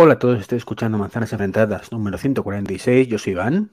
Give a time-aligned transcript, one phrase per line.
[0.00, 3.08] Hola a todos, estoy escuchando Manzanas Enfrentadas número 146.
[3.08, 3.72] Yo soy Iván.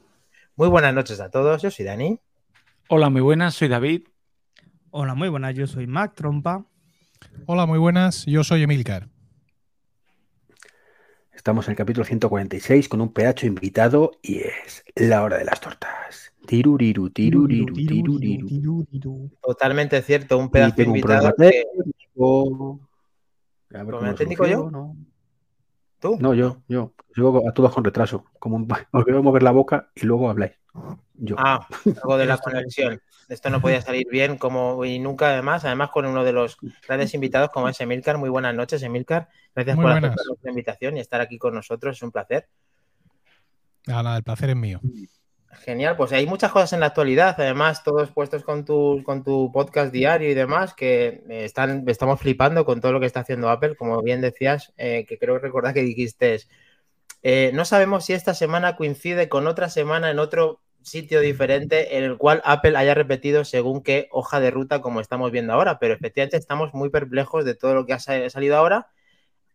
[0.56, 2.20] Muy buenas noches a todos, yo soy Dani.
[2.90, 4.08] Hola, muy buenas, soy David.
[4.90, 6.66] Hola, muy buenas, yo soy Mac Trompa.
[7.46, 9.08] Hola, muy buenas, yo soy Emilcar.
[11.32, 15.60] Estamos en el capítulo 146 con un PH invitado y es la hora de las
[15.62, 16.34] tortas.
[16.48, 19.30] Tiruriru, tiruriru, tiruriru.
[19.44, 21.34] Totalmente cierto, un pedazo tengo un invitado.
[21.36, 22.80] problema que- técnico.
[23.70, 24.56] A ver ¿Problema cómo lo técnico yo?
[24.58, 24.96] soluciono.
[26.06, 26.20] ¿Tú?
[26.20, 26.94] No, yo, yo.
[27.16, 28.26] Llego a todos con retraso.
[28.38, 28.68] Como.
[28.92, 30.52] Os veo mover la boca y luego habláis.
[31.16, 31.36] Yo.
[31.40, 33.02] Ah, algo de la conexión.
[33.28, 37.16] Esto no podía salir bien como y nunca además, además con uno de los grandes
[37.16, 38.20] invitados como es Emilcar.
[38.20, 39.30] Muy buenas noches, Emilcar.
[39.56, 42.50] Gracias Muy por aceptar nuestra invitación y estar aquí con nosotros, es un placer.
[43.88, 44.80] Nada, el placer es mío.
[45.64, 49.52] Genial, pues hay muchas cosas en la actualidad, además todos puestos con tu, con tu
[49.52, 53.50] podcast diario y demás, que eh, están, estamos flipando con todo lo que está haciendo
[53.50, 56.40] Apple, como bien decías, eh, que creo recordar que dijiste,
[57.24, 62.04] eh, no sabemos si esta semana coincide con otra semana en otro sitio diferente en
[62.04, 65.96] el cual Apple haya repetido según qué hoja de ruta como estamos viendo ahora, pero
[65.96, 68.88] efectivamente estamos muy perplejos de todo lo que ha sa- salido ahora,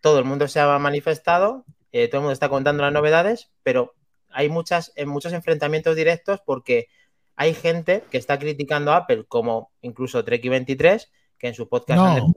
[0.01, 3.95] todo el mundo se ha manifestado, eh, todo el mundo está contando las novedades, pero
[4.33, 6.89] hay muchas, en muchos enfrentamientos directos porque
[7.37, 12.35] hay gente que está criticando a Apple, como incluso Treki23, que en su podcast No.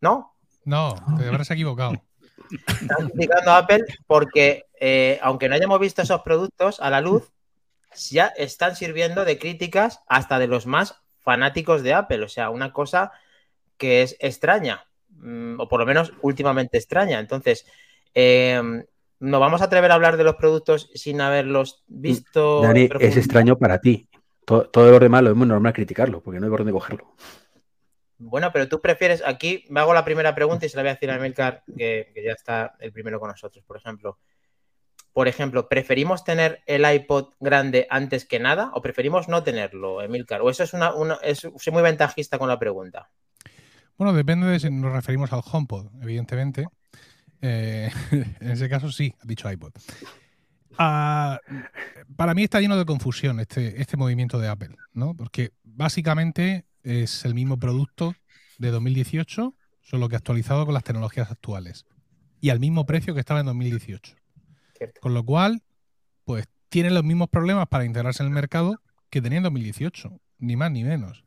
[0.00, 0.36] ¿no?
[0.64, 1.94] No, te habrás equivocado.
[2.50, 7.32] Están criticando a Apple porque, eh, aunque no hayamos visto esos productos a la luz,
[8.10, 12.24] ya están sirviendo de críticas hasta de los más fanáticos de Apple.
[12.24, 13.12] O sea, una cosa
[13.78, 17.18] que es extraña, mm, o por lo menos últimamente extraña.
[17.18, 17.66] Entonces,
[18.14, 18.84] eh,
[19.20, 22.60] ¿nos vamos a atrever a hablar de los productos sin haberlos visto?
[22.60, 24.08] Dani, es extraño para ti.
[24.44, 27.14] To- Todo, lo demás lo es muy normal criticarlo, porque no hay por dónde cogerlo.
[28.18, 30.94] Bueno, pero tú prefieres, aquí me hago la primera pregunta y se la voy a
[30.94, 34.18] decir a Emilcar, que, que ya está el primero con nosotros, por ejemplo.
[35.12, 40.42] Por ejemplo, ¿preferimos tener el iPod grande antes que nada o preferimos no tenerlo, Emilcar?
[40.42, 43.10] ¿O eso es una, una es, soy muy ventajista con la pregunta?
[43.96, 46.66] Bueno, depende de si nos referimos al HomePod, evidentemente.
[47.46, 47.90] Eh,
[48.40, 49.72] en ese caso sí, ha dicho iPod.
[50.78, 51.38] Ah,
[52.16, 55.14] para mí está lleno de confusión este, este movimiento de Apple, ¿no?
[55.14, 58.14] Porque básicamente es el mismo producto
[58.58, 61.84] de 2018, solo que actualizado con las tecnologías actuales.
[62.40, 64.16] Y al mismo precio que estaba en 2018.
[64.78, 65.00] ¿Cierto?
[65.02, 65.62] Con lo cual,
[66.24, 68.80] pues tiene los mismos problemas para integrarse en el mercado
[69.10, 71.24] que tenía en 2018, ni más ni menos.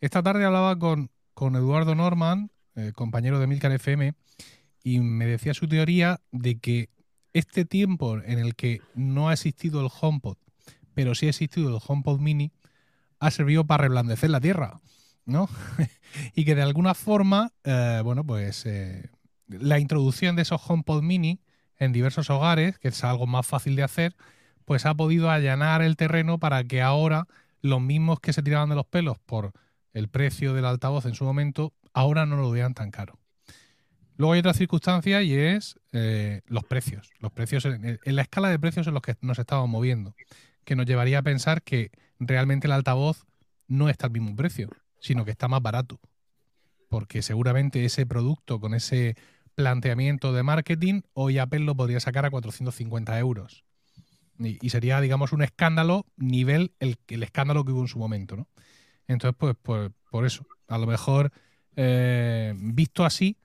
[0.00, 4.14] Esta tarde hablaba con, con Eduardo Norman, eh, compañero de Milcar FM,
[4.86, 6.90] y me decía su teoría de que
[7.32, 10.36] este tiempo en el que no ha existido el HomePod,
[10.94, 12.52] pero sí ha existido el HomePod Mini,
[13.18, 14.80] ha servido para reblandecer la tierra,
[15.24, 15.48] ¿no?
[16.36, 19.10] y que de alguna forma, eh, bueno, pues eh,
[19.48, 21.40] la introducción de esos HomePod Mini
[21.80, 24.14] en diversos hogares, que es algo más fácil de hacer,
[24.64, 27.26] pues ha podido allanar el terreno para que ahora
[27.60, 29.50] los mismos que se tiraban de los pelos por
[29.94, 33.18] el precio del altavoz en su momento, ahora no lo vean tan caro.
[34.16, 37.10] Luego hay otra circunstancia y es eh, los precios.
[37.20, 40.14] Los precios en, la escala de precios en los que nos estamos moviendo,
[40.64, 43.26] que nos llevaría a pensar que realmente el altavoz
[43.68, 46.00] no está al mismo precio, sino que está más barato.
[46.88, 49.16] Porque seguramente ese producto con ese
[49.54, 53.64] planteamiento de marketing, hoy Apple lo podría sacar a 450 euros.
[54.38, 58.48] Y, sería, digamos, un escándalo nivel el, escándalo que hubo en su momento, ¿no?
[59.08, 61.32] Entonces, pues, por, por eso, a lo mejor
[61.76, 63.36] eh, visto así,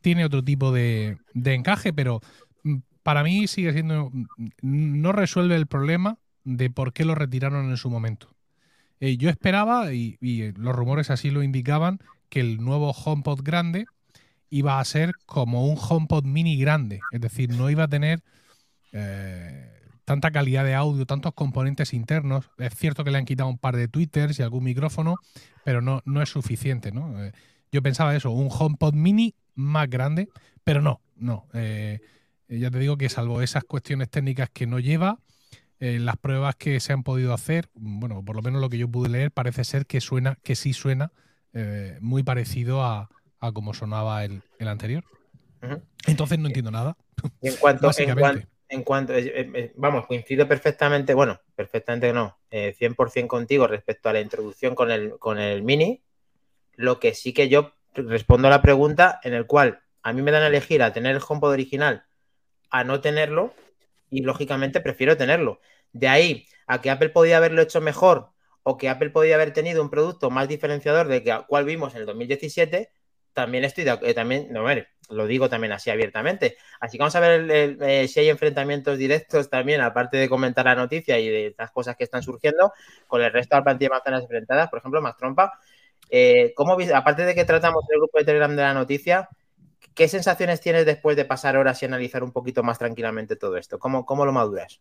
[0.00, 2.20] tiene otro tipo de, de encaje, pero
[2.64, 7.70] mm, para mí sigue siendo, mm, no resuelve el problema de por qué lo retiraron
[7.70, 8.34] en su momento.
[9.00, 13.86] Eh, yo esperaba, y, y los rumores así lo indicaban, que el nuevo HomePod grande
[14.50, 18.22] iba a ser como un HomePod mini grande, es decir, no iba a tener
[18.92, 19.70] eh,
[20.04, 22.50] tanta calidad de audio, tantos componentes internos.
[22.58, 25.16] Es cierto que le han quitado un par de tweeters y algún micrófono,
[25.64, 27.22] pero no, no es suficiente, ¿no?
[27.22, 27.32] Eh,
[27.72, 30.28] yo pensaba eso, un HomePod mini más grande,
[30.64, 31.48] pero no, no.
[31.54, 32.00] Eh,
[32.48, 35.18] ya te digo que salvo esas cuestiones técnicas que no lleva,
[35.78, 38.88] eh, las pruebas que se han podido hacer, bueno, por lo menos lo que yo
[38.88, 41.12] pude leer, parece ser que suena, que sí suena
[41.52, 43.08] eh, muy parecido a,
[43.40, 45.04] a como sonaba el, el anterior.
[46.06, 46.96] Entonces no entiendo nada.
[47.40, 52.74] Y en cuanto, en cuanto, en cuanto eh, vamos, coincido perfectamente, bueno, perfectamente no, eh,
[52.78, 56.02] 100% contigo respecto a la introducción con el, con el mini.
[56.80, 60.30] Lo que sí que yo respondo a la pregunta en el cual a mí me
[60.30, 62.04] dan a elegir a tener el HomePod original
[62.70, 63.52] a no tenerlo
[64.08, 65.60] y lógicamente prefiero tenerlo.
[65.92, 68.30] De ahí a que Apple podía haberlo hecho mejor
[68.62, 72.00] o que Apple podía haber tenido un producto más diferenciador de que cual vimos en
[72.00, 72.90] el 2017,
[73.34, 76.56] también estoy de, eh, también, no, ver, lo digo también así abiertamente.
[76.80, 80.76] Así que vamos a ver eh, si hay enfrentamientos directos también, aparte de comentar la
[80.76, 82.72] noticia y de estas cosas que están surgiendo,
[83.06, 85.58] con el resto de la plantilla de manzanas enfrentadas, por ejemplo, más trompa.
[86.10, 89.28] Eh, ¿cómo, aparte de que tratamos el grupo de Telegram de la noticia,
[89.94, 93.78] ¿qué sensaciones tienes después de pasar horas y analizar un poquito más tranquilamente todo esto?
[93.78, 94.80] ¿Cómo, cómo lo maduras?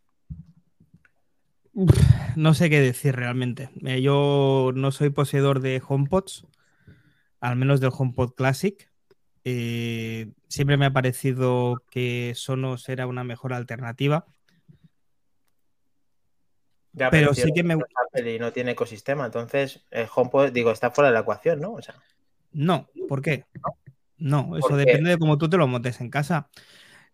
[2.35, 3.69] No sé qué decir realmente.
[3.85, 6.47] Eh, yo no soy poseedor de HomePods,
[7.39, 8.89] al menos del HomePod Classic.
[9.45, 14.25] Eh, siempre me ha parecido que Sonos era una mejor alternativa.
[16.95, 17.75] Pero, sí que me
[18.15, 21.77] y no tiene ecosistema, entonces el HomePod, digo, está fuera de la ecuación, ¿no?
[22.51, 23.45] No, ¿por qué?
[24.17, 26.49] No, eso depende de cómo tú te lo montes en casa.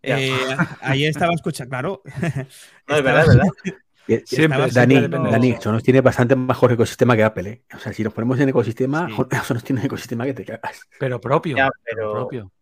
[0.02, 0.36] Eh,
[0.80, 2.02] ahí estaba escuchando, claro.
[2.88, 3.48] No, es verdad, es verdad.
[4.24, 7.50] Siempre, Dani, Dani, Sonos tiene bastante mejor ecosistema que Apple.
[7.50, 7.62] ¿eh?
[7.74, 9.14] O sea, si nos ponemos en ecosistema, sí.
[9.44, 10.82] Sonos tiene un ecosistema que te cagas.
[10.98, 11.56] Pero propio.
[11.56, 12.12] Ya, pero...
[12.12, 12.52] propio.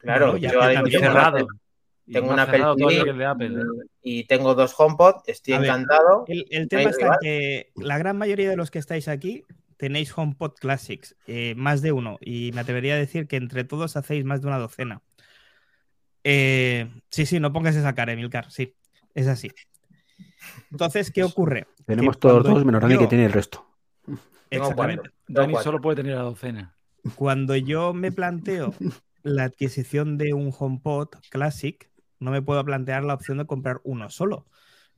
[0.00, 1.46] Claro, yo ahí tengo cerrado.
[2.10, 3.86] Tengo una Apple TV Apple, ¿eh?
[4.02, 6.24] y tengo dos HomePod, estoy encantado.
[6.28, 9.44] El, el tema está que la gran mayoría de los que estáis aquí
[9.76, 13.96] tenéis HomePod Classics, eh, más de uno, y me atrevería a decir que entre todos
[13.96, 15.02] hacéis más de una docena.
[16.24, 18.74] Eh, sí, sí, no pongas esa cara, Emilcar, sí,
[19.14, 19.50] es así.
[20.70, 21.66] Entonces, ¿qué ocurre?
[21.84, 23.66] Tenemos todos dos, menos Dani que tiene el resto.
[24.50, 25.10] Exactamente.
[25.28, 26.74] Dani solo puede tener la docena.
[27.14, 28.74] Cuando yo me planteo
[29.22, 34.10] la adquisición de un HomePod Classic, no me puedo plantear la opción de comprar uno
[34.10, 34.46] solo.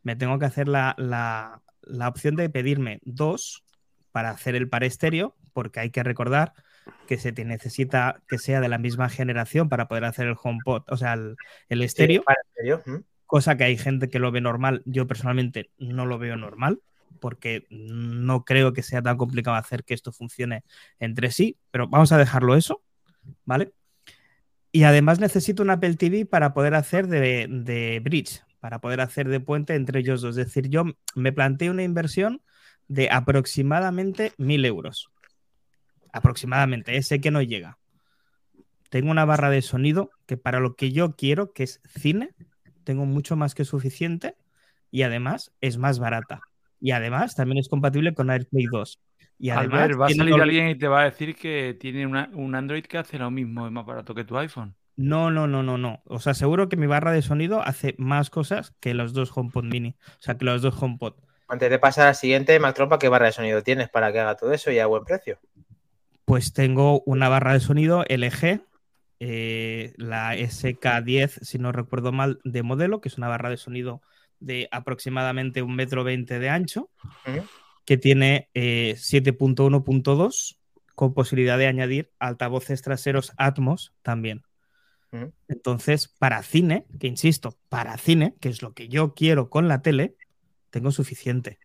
[0.03, 3.65] Me tengo que hacer la, la, la opción de pedirme dos
[4.13, 6.53] para hacer el par estéreo, porque hay que recordar
[7.07, 10.85] que se te necesita que sea de la misma generación para poder hacer el HomePod,
[10.89, 11.37] o sea, el,
[11.69, 12.23] el estéreo.
[12.85, 12.91] Sí,
[13.27, 14.83] cosa que hay gente que lo ve normal.
[14.87, 16.81] Yo personalmente no lo veo normal
[17.21, 20.65] porque no creo que sea tan complicado hacer que esto funcione
[20.99, 22.83] entre sí, pero vamos a dejarlo eso,
[23.45, 23.73] ¿vale?
[24.71, 29.41] Y además necesito un Apple TV para poder hacer de, bridge, para poder hacer de
[29.41, 30.37] puente entre ellos dos.
[30.37, 30.85] Es decir, yo
[31.15, 32.43] me planteé una inversión
[32.87, 35.11] de aproximadamente mil euros.
[36.13, 37.79] Aproximadamente, ese que no llega.
[38.91, 42.31] Tengo una barra de sonido que para lo que yo quiero, que es cine,
[42.85, 44.37] tengo mucho más que suficiente
[44.91, 46.41] y además es más barata.
[46.81, 49.01] Y además también es compatible con AirPlay 2.
[49.39, 52.85] Y además, va a salir alguien y te va a decir que tiene un Android
[52.85, 54.75] que hace lo mismo, es más barato que tu iPhone.
[54.97, 56.03] No, no, no, no, no.
[56.07, 59.65] O sea, seguro que mi barra de sonido hace más cosas que los dos HomePod
[59.65, 59.97] mini.
[60.09, 61.15] O sea, que los dos HomePod.
[61.47, 64.35] Antes de pasar al siguiente, Mac Trompa, ¿qué barra de sonido tienes para que haga
[64.35, 65.39] todo eso y a buen precio?
[66.25, 68.61] Pues tengo una barra de sonido LG
[69.21, 74.01] eh, la SK10, si no recuerdo mal, de modelo, que es una barra de sonido
[74.41, 76.91] de aproximadamente un metro veinte de ancho,
[77.89, 84.43] que tiene 7.1.2 eh, con posibilidad de añadir altavoces traseros Atmos también.
[85.49, 89.81] Entonces, para cine, que insisto, para cine, que es lo que yo quiero con la
[89.81, 90.17] tele,
[90.69, 91.61] tengo suficiente.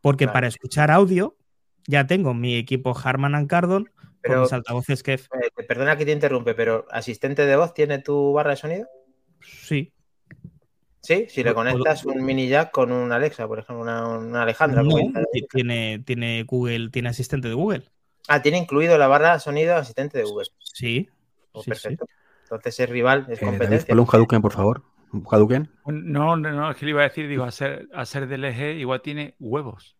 [0.00, 1.36] Porque para escuchar audio,
[1.84, 5.14] ya tengo mi equipo Harman Kardon pero, con altavoces que...
[5.14, 8.88] Eh, perdona que te interrumpe, pero ¿asistente de voz tiene tu barra de sonido?
[9.40, 9.92] Sí.
[11.02, 14.82] Sí, si le conectas un mini jack con un Alexa, por ejemplo, una, Alejandra.
[14.82, 14.96] No,
[15.50, 17.84] tiene, tiene Google, tiene asistente de Google.
[18.28, 20.48] Ah, tiene incluido la barra de sonido asistente de Google.
[20.62, 21.08] Sí.
[21.52, 22.06] Oh, perfecto.
[22.42, 23.94] Entonces es rival, es eh, competencia.
[23.94, 24.82] un Hadouken, por favor.
[25.30, 25.70] ¿Hadouken?
[25.86, 28.78] No, no, no, es que le iba a decir, digo, a ser, a ser DLG
[28.78, 29.96] igual tiene huevos.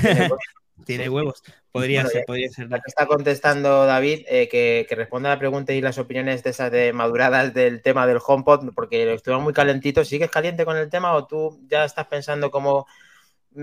[0.00, 0.38] Tiene huevos.
[0.76, 2.68] Podría ser, podría ser.
[2.86, 6.70] Está contestando David eh, que, que, responda a la pregunta y las opiniones de esas
[6.70, 10.04] de maduradas del tema del HomePod, porque estuvo muy calentito.
[10.04, 12.86] ¿Sigues caliente con el tema o tú ya estás pensando cómo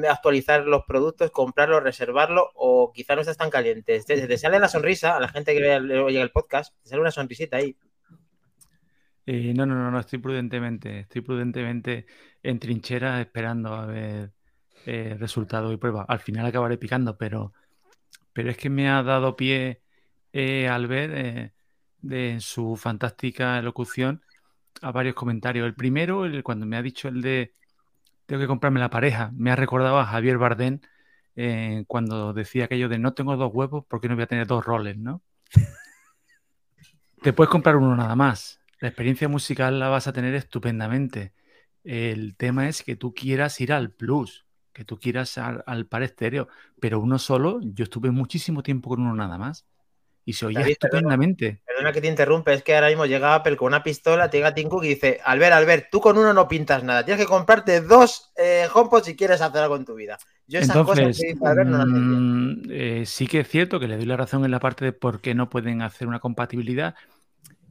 [0.09, 4.01] actualizar los productos, comprarlo, reservarlo o quizá no estás tan caliente?
[4.01, 7.57] Te, sale la sonrisa a la gente que oye el podcast, te sale una sonrisita
[7.57, 7.77] ahí.
[9.25, 12.07] Eh, no, no, no, no, estoy prudentemente, estoy prudentemente
[12.41, 14.31] en trincheras esperando a ver
[14.85, 16.05] eh, resultado y prueba.
[16.07, 17.53] Al final acabaré picando, pero,
[18.33, 19.81] pero es que me ha dado pie
[20.33, 21.53] eh, al ver eh,
[22.01, 24.23] de su fantástica elocución
[24.81, 25.65] a varios comentarios.
[25.67, 27.53] El primero, el, cuando me ha dicho el de
[28.25, 30.79] tengo que comprarme la pareja, me ha recordado a Javier Bardem
[31.87, 34.97] cuando decía aquello de no tengo dos huevos porque no voy a tener dos roles,
[34.97, 35.21] ¿no?
[37.21, 38.59] Te puedes comprar uno nada más.
[38.79, 41.33] La experiencia musical la vas a tener estupendamente.
[41.83, 46.47] El tema es que tú quieras ir al plus que tú quieras al, par estéreo,
[46.79, 49.65] pero uno solo, yo estuve muchísimo tiempo con uno nada más.
[50.23, 51.61] Y se oía estupendamente.
[51.65, 54.53] Perdona, que te interrumpe, es que ahora mismo llega Apple con una pistola, te llega
[54.53, 57.81] Tim Cook y dice, Albert, Albert, tú con uno no pintas nada, tienes que comprarte
[57.81, 60.19] dos eh, HomePods si quieres hacer algo en tu vida.
[60.45, 63.79] Yo esas cosas Entonces, que dice Albert no las mm, eh, sí que es cierto
[63.79, 66.19] que le doy la razón en la parte de por qué no pueden hacer una
[66.19, 66.93] compatibilidad,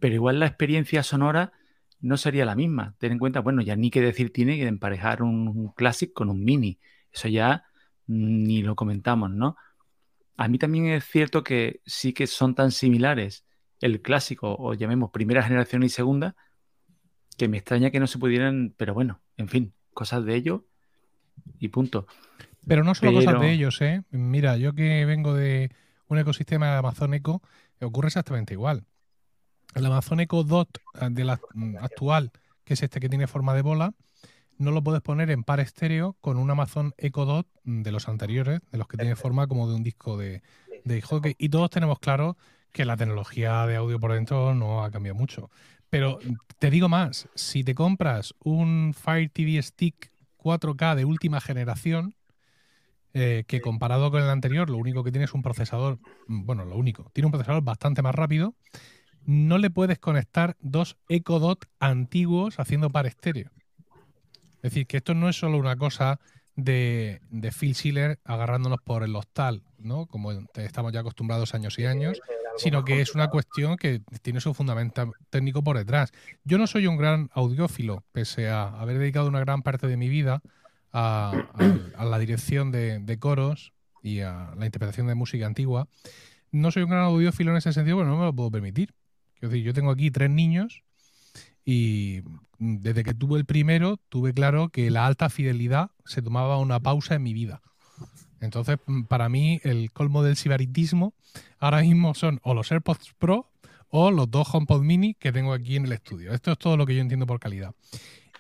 [0.01, 1.53] pero igual la experiencia sonora
[2.01, 2.95] no sería la misma.
[2.99, 6.31] Ten en cuenta, bueno, ya ni qué decir tiene que emparejar un, un Classic con
[6.31, 6.79] un Mini.
[7.13, 7.65] Eso ya
[8.07, 9.57] mm, ni lo comentamos, ¿no?
[10.37, 13.45] A mí también es cierto que sí que son tan similares
[13.81, 16.37] el clásico, o llamemos primera generación y segunda,
[17.37, 20.67] que me extraña que no se pudieran, pero bueno, en fin, cosas de ello
[21.59, 22.07] y punto.
[22.67, 24.03] Pero no solo cosas de ellos, ¿eh?
[24.11, 25.71] Mira, yo que vengo de
[26.09, 26.81] un ecosistema
[27.13, 27.43] Echo,
[27.81, 28.85] ocurre exactamente igual.
[29.75, 30.69] El Amazon Echo Dot
[31.01, 32.33] eh, de la mm, actual,
[32.65, 33.95] que es este que tiene forma de bola,
[34.59, 38.09] no lo puedes poner en par estéreo con un Amazon Echo Dot mm, de los
[38.09, 40.43] anteriores, de los que tiene forma como de un disco de,
[40.85, 41.35] de hockey.
[41.39, 42.37] Y todos tenemos claro
[42.73, 45.51] que la tecnología de audio por dentro no ha cambiado mucho.
[45.89, 51.41] Pero mm, te digo más, si te compras un Fire TV Stick 4K de última
[51.41, 52.15] generación,
[53.13, 55.99] eh, que comparado con el anterior, lo único que tiene es un procesador,
[56.29, 58.55] bueno, lo único, tiene un procesador bastante más rápido,
[59.31, 63.49] no le puedes conectar dos Echo Dot antiguos haciendo par estéreo.
[64.57, 66.19] Es decir, que esto no es solo una cosa
[66.57, 70.07] de, de Phil Schiller agarrándonos por el hostal, ¿no?
[70.07, 72.21] Como estamos ya acostumbrados años y años,
[72.57, 76.11] sino que es una cuestión que tiene su fundamento técnico por detrás.
[76.43, 80.09] Yo no soy un gran audiófilo, pese a haber dedicado una gran parte de mi
[80.09, 80.43] vida
[80.93, 83.73] a, a- a la dirección de, de coros
[84.03, 85.87] y a la interpretación de música antigua.
[86.51, 88.93] No soy un gran audiófilo en ese sentido, pero no me lo puedo permitir.
[89.41, 90.85] Quiero decir, yo tengo aquí tres niños
[91.65, 92.23] y
[92.59, 97.15] desde que tuve el primero tuve claro que la alta fidelidad se tomaba una pausa
[97.15, 97.63] en mi vida.
[98.41, 101.15] Entonces, mm, para mí, el colmo del sibaritismo
[101.59, 103.51] ahora mismo son o los AirPods Pro
[103.89, 106.33] o los dos HomePod Mini que tengo aquí en el estudio.
[106.33, 107.75] Esto es todo lo que yo entiendo por calidad.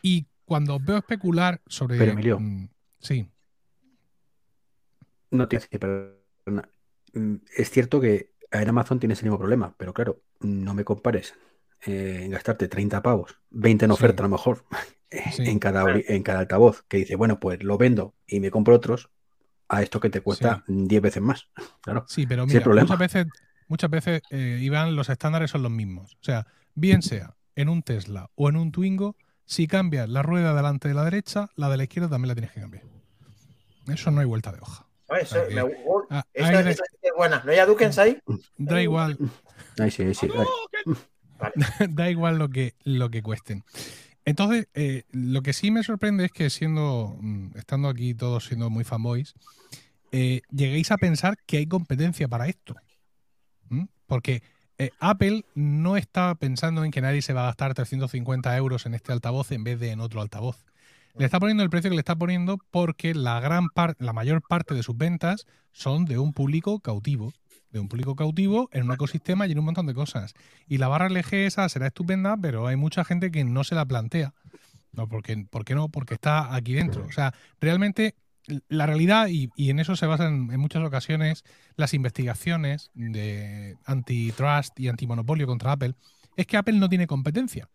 [0.02, 1.96] Y cuando os veo especular sobre...
[1.98, 2.38] Pero, Emilio.
[2.40, 2.68] mm,
[3.00, 3.26] sí,
[5.30, 6.68] No te perdona.
[7.14, 11.34] Mm, Es cierto que en Amazon tienes el mismo problema, pero claro, no me compares
[11.86, 13.94] eh, en gastarte 30 pavos, 20 en Sí.
[13.94, 14.64] oferta a lo mejor,
[15.10, 15.44] eh, Sí.
[15.46, 19.08] en, cada, en cada altavoz, que dice, bueno, pues lo vendo y me compro otros,
[19.68, 21.48] a esto que te cuesta 10 veces más.
[21.82, 22.04] Claro.
[22.08, 22.84] Sí, pero mira, problema.
[22.86, 23.26] muchas veces,
[23.68, 26.14] muchas veces, eh, Iván, los estándares son los mismos.
[26.14, 29.16] O sea, bien sea en un Tesla o en un Twingo,
[29.46, 32.52] si cambias la rueda delante de la derecha, la de la izquierda también la tienes
[32.52, 32.84] que cambiar.
[33.88, 34.86] Eso no hay vuelta de hoja.
[35.10, 35.62] Me-
[36.10, 36.80] Ah, esa- que es
[37.16, 37.42] buena.
[37.44, 38.18] ¿No hay Adukens ahí?
[38.56, 39.18] da igual,
[39.78, 40.28] Ahí sí, ahí sí.
[40.36, 40.94] ahí.
[41.90, 43.64] da igual lo que, lo que cuesten.
[44.24, 48.68] Entonces, eh, lo que sí me sorprende es que siendo, mm, estando aquí todos siendo
[48.70, 49.34] muy fanboys,
[50.12, 52.74] eh, lleguéis a pensar que hay competencia para esto.
[53.68, 53.84] ¿Mm?
[54.06, 54.42] Porque
[54.78, 58.94] eh, Apple no está pensando en que nadie se va a gastar 350 euros en
[58.94, 60.56] este altavoz en vez de en otro altavoz.
[61.16, 64.42] Le está poniendo el precio que le está poniendo porque la gran parte, la mayor
[64.46, 67.32] parte de sus ventas son de un público cautivo.
[67.70, 70.34] De un público cautivo en un ecosistema y en un montón de cosas.
[70.66, 73.86] Y la barra LG esa será estupenda, pero hay mucha gente que no se la
[73.86, 74.34] plantea.
[74.92, 75.88] No, porque, ¿Por qué no?
[75.88, 77.04] Porque está aquí dentro.
[77.06, 78.16] O sea, realmente
[78.68, 81.44] la realidad, y, y en eso se basan en muchas ocasiones
[81.76, 85.94] las investigaciones de antitrust y antimonopolio contra Apple,
[86.36, 87.68] es que Apple no tiene competencia,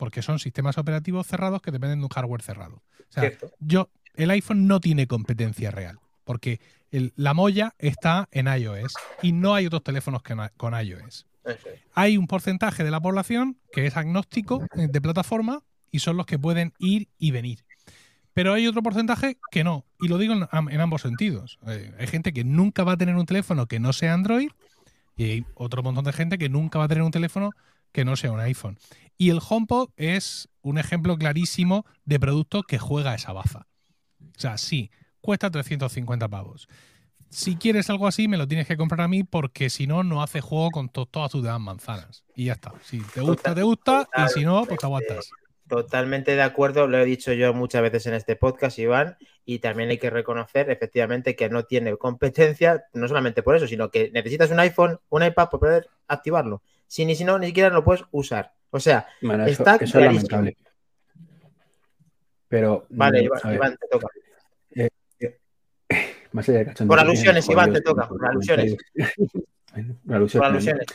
[0.00, 2.76] porque son sistemas operativos cerrados que dependen de un hardware cerrado.
[2.76, 3.50] O sea, Cierto.
[3.60, 6.58] yo, el iPhone no tiene competencia real, porque
[6.90, 11.26] el- la molla está en iOS y no hay otros teléfonos que na- con iOS.
[11.94, 16.24] Hay un porcentaje de la población que es agnóstico eh, de plataforma y son los
[16.24, 17.64] que pueden ir y venir.
[18.32, 21.58] Pero hay otro porcentaje que no, y lo digo en ambos sentidos.
[21.66, 24.50] Eh, hay gente que nunca va a tener un teléfono que no sea Android
[25.16, 27.50] y hay otro montón de gente que nunca va a tener un teléfono
[27.92, 28.78] que no sea un iPhone.
[29.16, 33.66] Y el HomePod es un ejemplo clarísimo de producto que juega esa baza.
[34.20, 36.68] O sea, sí, cuesta 350 pavos.
[37.28, 40.22] Si quieres algo así, me lo tienes que comprar a mí porque si no, no
[40.22, 42.24] hace juego con to- todas tus demás manzanas.
[42.34, 42.72] Y ya está.
[42.82, 44.08] Si te gusta, te gusta.
[44.16, 45.30] Y si no, pues te aguantas.
[45.68, 49.90] Totalmente de acuerdo, lo he dicho yo muchas veces en este podcast, Iván, y también
[49.90, 54.50] hay que reconocer efectivamente que no tiene competencia, no solamente por eso, sino que necesitas
[54.50, 56.62] un iPhone, un iPad para poder activarlo.
[56.90, 58.52] Si ni si no, ni siquiera lo puedes usar.
[58.70, 60.56] O sea, Bueno, eso, Está eso es lamentable.
[62.48, 64.08] Pero, vale, mm, Iván, te toca.
[66.32, 68.76] más allá de cachondeo Por alusiones, Iván, por te toca, por por alusiones.
[69.72, 70.46] por Por alusiones, ¿no?
[70.46, 70.86] alusiones.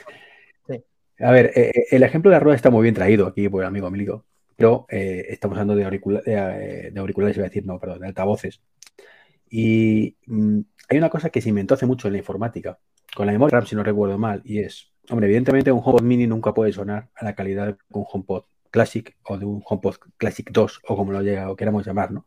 [1.22, 3.64] A ver, eh, eh, el ejemplo de la rueda está muy bien traído aquí por
[3.64, 4.26] el amigo Emilio,
[4.58, 6.34] pero eh, estamos hablando de, auricula- de,
[6.88, 8.60] eh, de auriculares, iba a decir, no, perdón, de altavoces.
[9.50, 10.60] Y mm,
[10.90, 12.80] hay una cosa que se inventó hace mucho en la informática,
[13.16, 16.28] con la memoria RAM, si no recuerdo mal, y es, hombre, evidentemente un HomePod Mini
[16.28, 20.50] nunca puede sonar a la calidad de un HomePod Classic o de un HomePod Classic
[20.52, 22.26] 2, o como lo o queramos llamar, ¿no?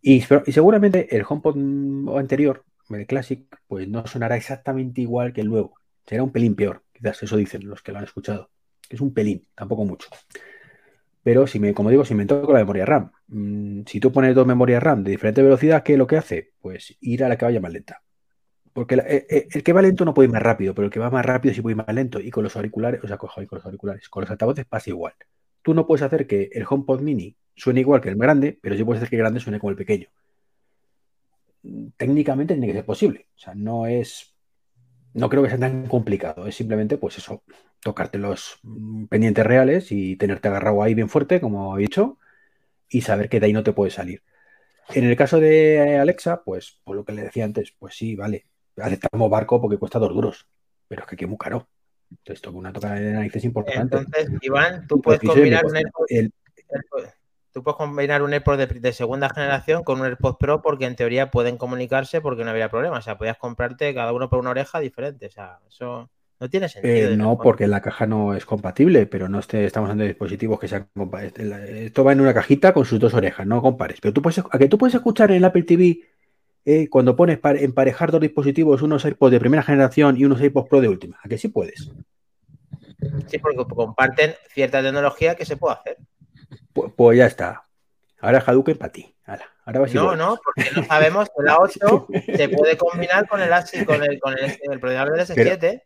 [0.00, 5.74] Y, seguramente el HomePod anterior, el Classic, pues no sonará exactamente igual que el nuevo.
[6.06, 8.50] Será un pelín peor, quizás eso dicen los que lo han escuchado.
[8.88, 10.08] Es un pelín, tampoco mucho.
[11.24, 14.32] Pero si me, como digo, si me toco la memoria RAM, mm, si tú pones
[14.32, 16.52] dos memorias RAM de diferente velocidad, ¿qué es lo que hace?
[16.60, 18.02] Pues ir a la que vaya más lenta.
[18.76, 20.98] Porque eh, eh, el, que va lento no puede ir más rápido, pero el que
[21.00, 22.20] va más rápido sí puede ir más lento.
[22.20, 25.14] Y con los auriculares, o sea, con, con los auriculares, con los altavoces pasa igual.
[25.62, 28.84] Tú no puedes hacer que el HomePod mini suene igual que el grande, pero sí
[28.84, 30.08] puedes hacer que el grande suene como el pequeño.
[31.96, 33.28] Técnicamente tiene que ser posible.
[33.34, 34.34] O sea, no es.
[35.14, 36.46] No creo que sea tan complicado.
[36.46, 37.44] Es simplemente, pues eso,
[37.80, 42.18] tocarte los mm, pendientes reales y tenerte agarrado ahí bien fuerte, como he dicho,
[42.90, 44.22] y saber que de ahí no te puede salir.
[44.90, 48.44] En el caso de Alexa, pues por lo que le decía antes, pues sí, vale,
[48.76, 50.46] aceptamos barco porque cuesta dos duros,
[50.88, 51.66] pero es que aquí muy caro.
[52.10, 53.96] Entonces, toca una toca de narices importante.
[53.96, 56.06] Entonces, Iván, tú puedes combinar un AirPod,
[57.52, 61.30] tú puedes combinar un AirPod de, segunda generación con un AirPod Pro porque en teoría
[61.30, 62.98] pueden comunicarse porque no habría problema.
[62.98, 65.26] O sea, podías comprarte cada uno por una oreja diferente.
[65.26, 67.10] O sea, eso no tiene sentido.
[67.10, 70.68] Eh, no, porque la caja no es compatible, pero no estamos hablando de dispositivos que
[70.68, 71.70] sean compatibles.
[71.70, 74.00] Esto va en una cajita con sus dos orejas, no compares.
[74.00, 76.00] Pero tú puedes, a que tú puedes escuchar en el Apple TV
[76.68, 80.68] eh, cuando pones para emparejar dos dispositivos, unos AirPods de primera generación y unos AirPods
[80.68, 81.16] Pro de última.
[81.22, 81.92] ¿A que sí puedes?
[83.28, 85.96] Sí, porque comparten cierta tecnología que se puede hacer.
[86.72, 87.62] Pues, pues ya está.
[88.20, 89.14] Ahora Hadouken para ti.
[89.94, 92.06] no, no, porque no sabemos que la 8
[92.36, 93.48] se puede combinar con el,
[93.86, 95.82] con el, con el, el del S7.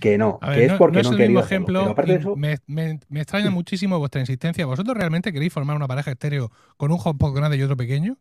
[0.00, 1.94] Que no, que es porque no, es el mismo ejemplo.
[2.36, 4.66] me, me, extraña muchísimo vuestra insistencia.
[4.66, 8.18] ¿Vosotros realmente queréis formar una pareja estéreo con un HomePod grande y otro pequeño?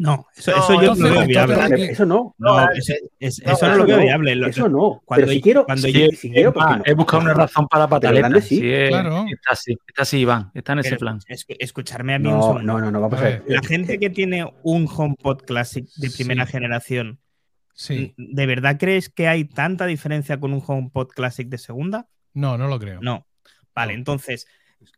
[0.00, 1.90] No, eso, eso yo no lo veo viable.
[1.90, 2.34] Eso no.
[2.38, 4.48] No, eso, eso no, lo veo viable.
[4.48, 5.02] Eso no.
[5.04, 7.84] Cuando pero si quiero, cuando si, yo, si quiero ah, he buscado una razón para
[7.84, 8.40] la pataleta.
[8.40, 9.26] Sí, sí claro.
[9.30, 10.50] Está así, está así, Iván.
[10.54, 11.18] Está en ese plan.
[11.26, 13.44] Es, escucharme a mí no, No, no, no, vamos a ver.
[13.46, 17.20] La gente que tiene un HomePod Classic de primera generación,
[17.74, 18.14] sí.
[18.16, 22.08] ¿de verdad crees que hay tanta diferencia con un HomePod Classic de segunda?
[22.32, 23.00] No, no lo creo.
[23.02, 23.26] No.
[23.74, 24.46] Vale, entonces,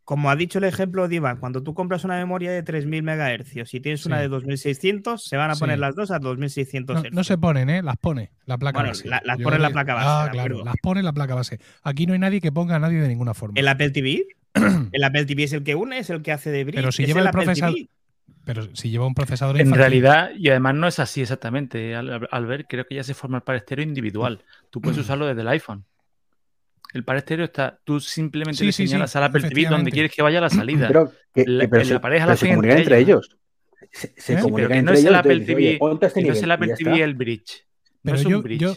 [0.03, 3.73] como ha dicho el ejemplo de Iván, cuando tú compras una memoria de 3000 MHz
[3.73, 7.23] y tienes una de 2600, se van a poner las dos a 2600 no, no,
[7.23, 7.81] se ponen, ¿eh?
[7.81, 9.07] Las pone la placa base.
[9.07, 10.07] las pone la placa base.
[10.09, 11.59] Ah, claro, las pone la placa base.
[11.83, 13.59] Aquí no hay nadie que ponga a nadie de ninguna forma.
[13.59, 14.25] ¿El Apple TV?
[14.91, 16.75] el Apple TV es el que une, es el que hace de bridge.
[16.75, 17.75] Pero si lleva el, procesador.
[18.45, 19.59] Pero si lleva un procesador.
[19.59, 23.37] En realidad, y además no es así exactamente, al, ver, creo que ya se forma
[23.37, 24.43] el par individual.
[24.69, 25.85] Tú puedes usarlo desde el iPhone.
[26.93, 30.21] El par estéreo está, tú simplemente le señalas a la Apple TV donde quieres que
[30.21, 30.87] vaya la salida.
[30.87, 33.35] Pero, la, pero pareja la se comunican entre ellos.
[33.91, 34.39] Se, se ¿Eh?
[34.39, 35.03] comunican entre no ellos.
[35.03, 37.65] Es el Apple TV, este no es el Apple TV el bridge.
[38.03, 38.75] Pero yo, yo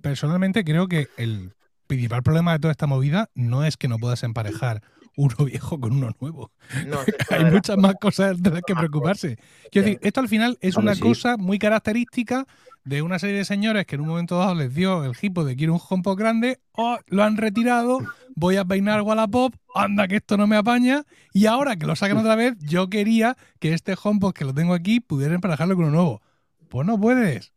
[0.00, 1.52] personalmente creo que el
[1.86, 4.80] principal problema de toda esta movida no es que no puedas emparejar
[5.20, 6.50] uno viejo con uno nuevo.
[7.30, 9.38] Hay muchas más cosas de las que preocuparse.
[9.70, 12.46] Quiero decir, esto al final es una cosa muy característica
[12.84, 15.54] de una serie de señores que en un momento dado les dio el hipo de
[15.54, 18.00] quiero un HomePod grande, o lo han retirado,
[18.34, 21.04] voy a peinar Wallapop, anda que esto no me apaña,
[21.34, 24.72] y ahora que lo sacan otra vez, yo quería que este HomePod que lo tengo
[24.72, 26.22] aquí pudiera emparejarlo con uno nuevo.
[26.70, 27.52] Pues no puedes.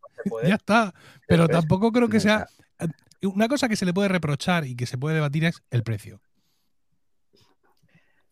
[0.46, 0.94] ya está.
[1.28, 2.48] Pero tampoco creo que sea...
[3.22, 6.20] Una cosa que se le puede reprochar y que se puede debatir es el precio.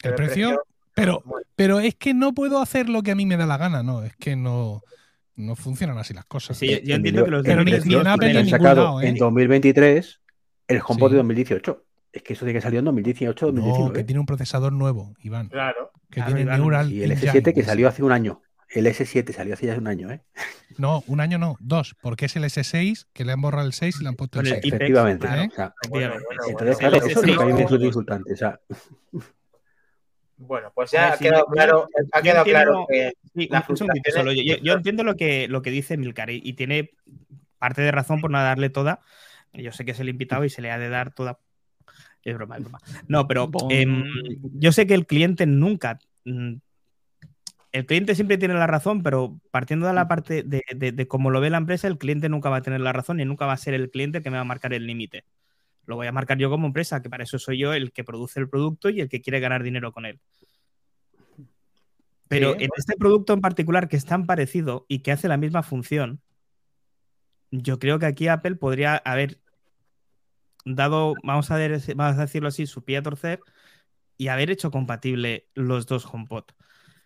[0.04, 1.24] El precio, pero,
[1.56, 4.04] pero es que no puedo hacer lo que a mí me da la gana, no,
[4.04, 4.82] es que no,
[5.36, 6.58] no funcionan así las cosas.
[6.58, 10.18] Sí, yo entiendo que los pero ni, en Apple han sacado en 2023 ¿eh?
[10.68, 11.86] el HomePod de 2018.
[12.14, 13.88] Es que eso tiene que salir en 2018 2019.
[13.88, 15.48] No, que tiene un procesador nuevo, Iván.
[15.48, 15.92] Claro.
[16.10, 16.92] Que tiene Neural.
[16.92, 18.42] Y el S7 que salió hace un año.
[18.70, 20.22] El S7 salió hace ya un año, ¿eh?
[20.78, 23.98] No, un año no, dos, porque es el S6 que le han borrado el 6
[24.00, 24.62] y le han puesto el 6.
[24.64, 25.28] Efectivamente.
[25.28, 25.50] ¿Eh?
[25.52, 25.74] O sea,
[26.48, 28.34] entonces, claro, eso es lo que a mí me insultante.
[28.34, 28.60] O sea,
[30.42, 33.14] bueno, pues ya ha quedado claro, ha quedado claro que
[34.62, 36.92] yo, entiendo lo que, lo que dice Milcar y, tiene
[37.58, 39.02] parte de razón por no darle toda.
[39.54, 41.40] Yo sé que es el invitado y se le ha de dar toda.
[42.24, 42.80] Es broma, es broma.
[43.08, 44.04] No, pero em,
[44.54, 46.00] yo sé que el cliente nunca.
[46.26, 46.56] Mm,
[47.72, 51.40] el cliente siempre tiene la razón, pero partiendo de la parte de, de cómo lo
[51.40, 53.58] ve la empresa, el cliente nunca va a tener la razón y nunca va a
[53.58, 55.24] ser el cliente que me va a marcar el límite.
[55.92, 58.40] Lo voy a marcar yo como empresa, que para eso soy yo el que produce
[58.40, 60.22] el producto y el que quiere ganar dinero con él.
[62.30, 65.64] Pero en este producto en particular que es tan parecido y que hace la misma
[65.64, 66.22] función,
[67.52, 69.42] yo creo que aquí Apple podría haber
[70.64, 73.42] dado, vamos a, vamos a decirlo así, su pie a torcer
[74.18, 76.46] y haber hecho compatible los dos HomePod.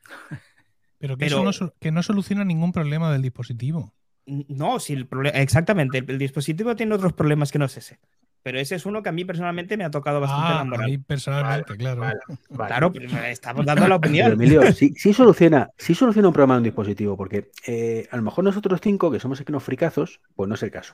[0.99, 3.95] Pero que eso no, que no soluciona ningún problema del dispositivo.
[4.25, 5.37] No, si el problema.
[5.37, 7.99] Exactamente, el, dispositivo tiene otros problemas que no es ese.
[8.45, 10.87] Pero ese es uno que a mí personalmente me ha tocado bastante Ah, la a
[10.87, 12.01] mí personalmente, claro.
[12.01, 12.19] Vale,
[12.51, 12.67] vale.
[12.67, 14.33] Claro, pero estamos dando la Pero, opinión.
[14.33, 18.21] Emilio, sí, sí soluciona, sí soluciona un problema de un dispositivo, porque eh, a lo
[18.21, 20.93] mejor nosotros cinco, que somos aquí unos fricazos, pues no es el caso.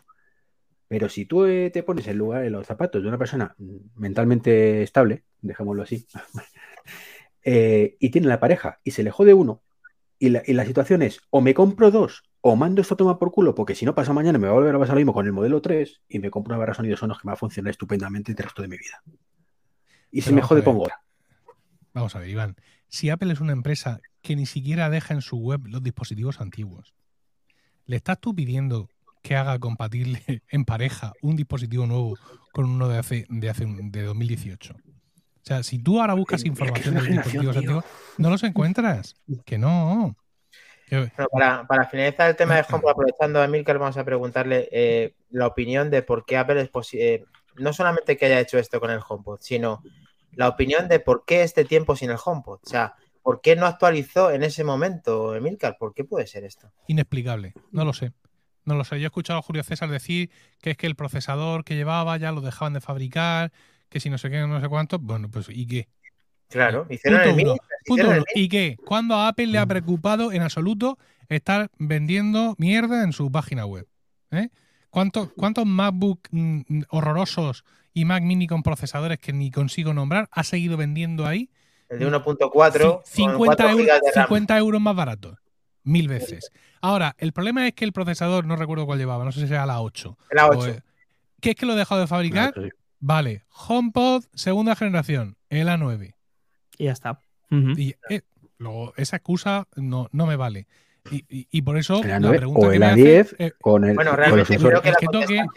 [0.88, 3.54] Pero si tú eh, te pones en lugar en los zapatos de una persona
[3.96, 6.08] mentalmente estable, dejémoslo así,
[7.44, 9.62] eh, y tiene la pareja y se le jode uno,
[10.18, 13.18] y la, y la situación es o me compro dos o mando esto a tomar
[13.20, 15.14] por culo, porque si no pasa mañana me va a volver a pasar lo mismo
[15.14, 17.34] con el modelo 3 y me compro una barra de sonido sonos que me va
[17.36, 19.04] a funcionar estupendamente el resto de mi vida.
[20.12, 21.02] Y si me jode, pongo otra.
[21.94, 22.56] Vamos a ver, Iván.
[22.88, 26.94] Si Apple es una empresa que ni siquiera deja en su web los dispositivos antiguos,
[27.86, 28.90] ¿le estás tú pidiendo
[29.22, 32.18] que haga compatible en pareja un dispositivo nuevo
[32.52, 34.74] con uno de hace, de hace de 2018?
[34.74, 37.60] O sea, si tú ahora buscas información de los dispositivos tío.
[37.60, 37.86] antiguos,
[38.18, 39.16] no los encuentras.
[39.46, 40.16] Que no.
[40.92, 45.16] Bueno, para, para finalizar el tema de HomePod, aprovechando a Milker, vamos a preguntarle eh,
[45.30, 47.26] la opinión de por qué Apple es posible,
[47.56, 49.82] no solamente que haya hecho esto con el HomePod, sino
[50.34, 52.60] la opinión de por qué este tiempo sin el HomePod.
[52.64, 55.78] O sea, ¿por qué no actualizó en ese momento, Emilcar?
[55.78, 56.72] ¿Por qué puede ser esto?
[56.88, 57.54] Inexplicable.
[57.72, 58.14] No lo sé.
[58.64, 59.00] No lo sé.
[59.00, 60.30] Yo he escuchado a Julio César decir
[60.62, 63.52] que es que el procesador que llevaba ya lo dejaban de fabricar,
[63.90, 65.00] que si no sé qué, no sé cuánto.
[65.00, 65.90] Bueno, pues ¿y qué?
[66.52, 67.56] Claro, hicieron el uno.
[68.36, 68.78] ¿Y qué?
[68.86, 70.98] ¿Cuándo a Apple le ha preocupado en absoluto
[71.30, 73.88] estar vendiendo mierda en su página web?
[74.32, 74.50] ¿Eh?
[74.90, 80.28] ¿Cuántos, ¿Cuántos MacBook mm, mm, horrorosos y Mac mini con procesadores que ni consigo nombrar
[80.32, 81.50] ha seguido vendiendo ahí?
[81.90, 82.50] El de 1.4.
[82.52, 84.26] Ci- con 50, 4 euros, gigas de RAM.
[84.28, 85.38] 50 euros más barato.
[85.84, 86.52] Mil veces.
[86.82, 89.66] Ahora, el problema es que el procesador, no recuerdo cuál llevaba, no sé si era
[89.66, 90.18] la 8.
[90.32, 90.68] La o, 8.
[90.70, 90.82] eh,
[91.42, 92.54] ¿Qué es que lo he dejado de fabricar?
[93.00, 96.14] Vale, HomePod, segunda generación, el A9.
[96.82, 97.22] Y ya está.
[97.52, 98.22] Y eh,
[98.58, 100.66] luego, esa excusa no, no me vale.
[101.12, 103.52] Y, y- y por eso la A9 pregunta o que el me A10 hace, eh,
[103.62, 105.48] con el, Bueno, con realmente creo que la que toque- contestación.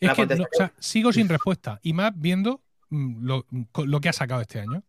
[0.00, 1.78] es la que no, contestación- o sea, sigo sin respuesta.
[1.82, 3.46] Y más viendo mm, lo,
[3.84, 4.82] lo que ha sacado este año.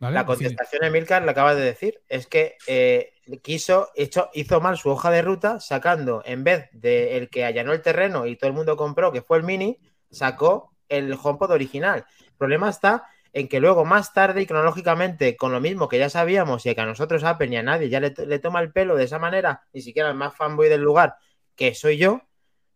[0.00, 0.14] ¿vale?
[0.14, 4.88] La contestación, Emilcar, la acabas de decir, es que eh, quiso, hecho, hizo mal su
[4.90, 8.56] hoja de ruta, sacando, en vez de el que allanó el terreno y todo el
[8.56, 9.78] mundo compró, que fue el Mini,
[10.10, 12.04] sacó el HomePod original.
[12.26, 16.10] El problema está en que luego, más tarde y cronológicamente, con lo mismo que ya
[16.10, 18.94] sabíamos y que a nosotros Apple ni a nadie ya le, le toma el pelo
[18.96, 21.14] de esa manera, ni siquiera el más fanboy del lugar,
[21.56, 22.22] que soy yo,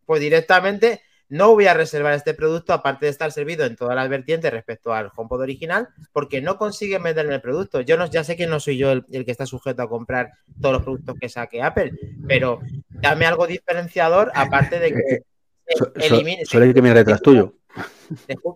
[0.07, 4.09] pues directamente no voy a reservar este producto, aparte de estar servido en todas las
[4.09, 7.81] vertientes respecto al HomePod original, porque no consigue venderme el producto.
[7.81, 10.31] Yo no, ya sé que no soy yo el, el que está sujeto a comprar
[10.61, 11.93] todos los productos que saque Apple,
[12.29, 15.01] pero dame algo diferenciador, aparte de que
[15.69, 16.45] Eh, so- elimine.
[16.47, 17.55] Solo hay que mirar detrás tuyo.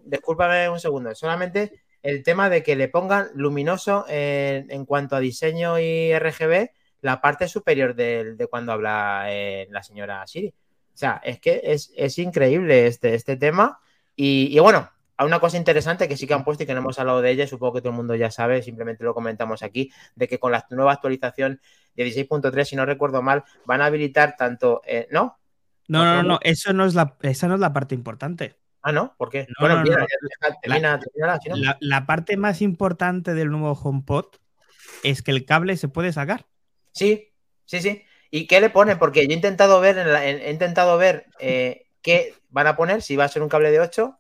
[0.05, 1.13] Discúlpame un segundo.
[1.15, 6.71] Solamente el tema de que le pongan luminoso en, en cuanto a diseño y RGB
[7.03, 10.49] la parte superior del- de, cuando habla eh, la señora Siri.
[10.49, 13.79] O sea, es que es, es increíble este, este tema.
[14.17, 16.81] Y, y bueno, a una cosa interesante que sí que han puesto y que no
[16.81, 19.91] hemos hablado de ella, supongo que todo el mundo ya sabe, simplemente lo comentamos aquí,
[20.15, 21.61] de que con la nueva actualización
[21.97, 24.83] 16.3, si no recuerdo mal, van a habilitar tanto.
[24.87, 25.39] eh, ¿No?
[25.89, 28.57] No, no, no, no, eso no es la, esa no es la parte importante.
[28.83, 29.47] Ah, no, ¿por qué?
[29.49, 30.07] No, bueno, no, mira, no.
[30.07, 31.57] ya- termina, termina, si no.
[31.57, 34.27] La, la parte más importante del nuevo HomePod
[35.03, 36.47] es que el cable se puede sacar.
[36.93, 37.29] Sí,
[37.67, 38.03] sí, sí.
[38.31, 38.99] ¿Y qué le ponen?
[38.99, 42.77] Porque yo he intentado ver, en la- en- he intentado ver eh, qué van a
[42.77, 44.19] poner, si va a ser un cable de 8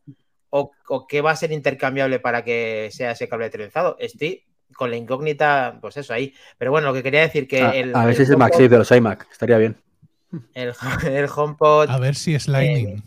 [0.50, 3.96] o, o qué va a ser intercambiable para que sea ese cable trenzado.
[3.98, 4.44] Estoy
[4.74, 6.34] con la incógnita, pues eso ahí.
[6.58, 8.36] Pero bueno, lo que quería decir que A, el, a ver si el es el
[8.36, 9.26] MagSafe de los iMac.
[9.32, 9.76] Estaría bien.
[10.54, 10.72] el,
[11.04, 12.98] el HomePod, a ver si es Lightning.
[12.98, 13.02] eh,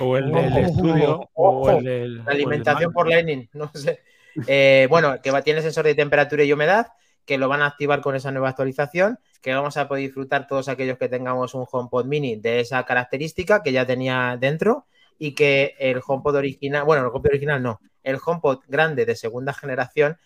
[0.00, 2.16] O el del ojo, estudio, ojo, o el del.
[2.18, 4.00] La o el del alimentación por Lightning, no sé.
[4.46, 6.86] Eh, bueno, que va, tiene sensor de temperatura y humedad,
[7.24, 10.68] que lo van a activar con esa nueva actualización, que vamos a poder disfrutar todos
[10.68, 14.86] aquellos que tengamos un HomePod mini de esa característica que ya tenía dentro
[15.18, 19.52] y que el HomePod original, bueno, el HomePod original no, el HomePod grande de segunda
[19.52, 20.18] generación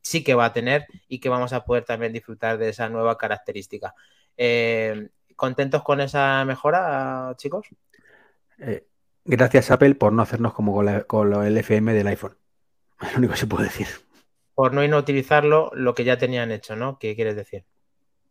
[0.00, 3.18] sí que va a tener y que vamos a poder también disfrutar de esa nueva
[3.18, 3.94] característica.
[4.36, 7.68] Eh, ¿Contentos con esa mejora, chicos?
[8.58, 8.87] Eh,
[9.28, 12.36] gracias, Apple, por no hacernos como con, la- con lo- el FM del iPhone.
[13.00, 13.86] Es lo único que se puede decir.
[14.54, 16.98] Por no inutilizarlo lo que ya tenían hecho, ¿no?
[16.98, 17.64] ¿Qué quieres decir?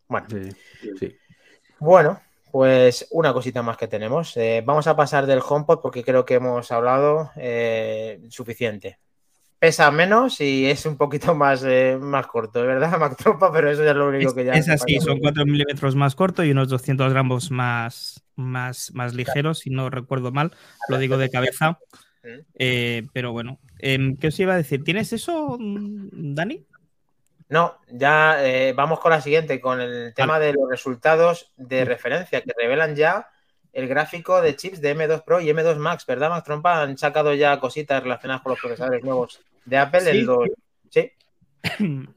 [0.10, 0.50] Bueno, Sí,
[1.00, 1.18] sí.
[1.80, 2.20] Bueno,
[2.52, 4.36] pues una cosita más que tenemos.
[4.36, 9.00] Eh, vamos a pasar del HomePod porque creo que hemos hablado eh, suficiente.
[9.60, 13.52] Pesa menos y es un poquito más, eh, más corto, ¿verdad, Mac Tropa?
[13.52, 14.54] Pero eso ya es lo único que ya.
[14.54, 19.60] es así, son 4 milímetros más corto y unos 200 gramos más, más, más ligeros,
[19.60, 20.52] si no recuerdo mal,
[20.90, 21.80] lo digo de cabeza.
[22.56, 24.84] Eh, pero bueno, em, ¿qué os iba a decir?
[24.84, 26.66] ¿Tienes eso, mm, Dani?
[27.50, 32.42] No, ya eh, vamos con la siguiente, con el tema de los resultados de referencia
[32.42, 33.30] que revelan ya
[33.78, 36.82] el gráfico de chips de M2 Pro y M2 Max, ¿verdad, Max Trompa?
[36.82, 40.02] Han sacado ya cositas relacionadas con los procesadores nuevos de Apple.
[40.02, 40.10] Sí.
[40.10, 40.50] el dos-
[40.90, 41.12] ¿Sí?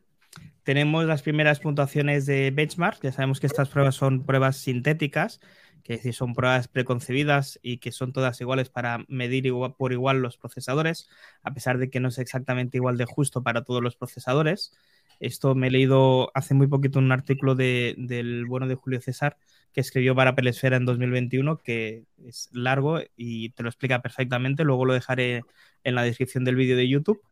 [0.63, 3.01] Tenemos las primeras puntuaciones de benchmark.
[3.03, 5.41] Ya sabemos que estas pruebas son pruebas sintéticas,
[5.83, 9.93] que es decir, son pruebas preconcebidas y que son todas iguales para medir igual- por
[9.93, 11.09] igual los procesadores,
[11.43, 14.73] a pesar de que no es exactamente igual de justo para todos los procesadores.
[15.21, 19.37] Esto me he leído hace muy poquito un artículo de- del bueno de Julio César
[19.73, 24.65] que escribió para Apple Esfera en 2021, que es largo y te lo explica perfectamente.
[24.65, 25.43] Luego lo dejaré
[25.85, 27.23] en la descripción del vídeo de YouTube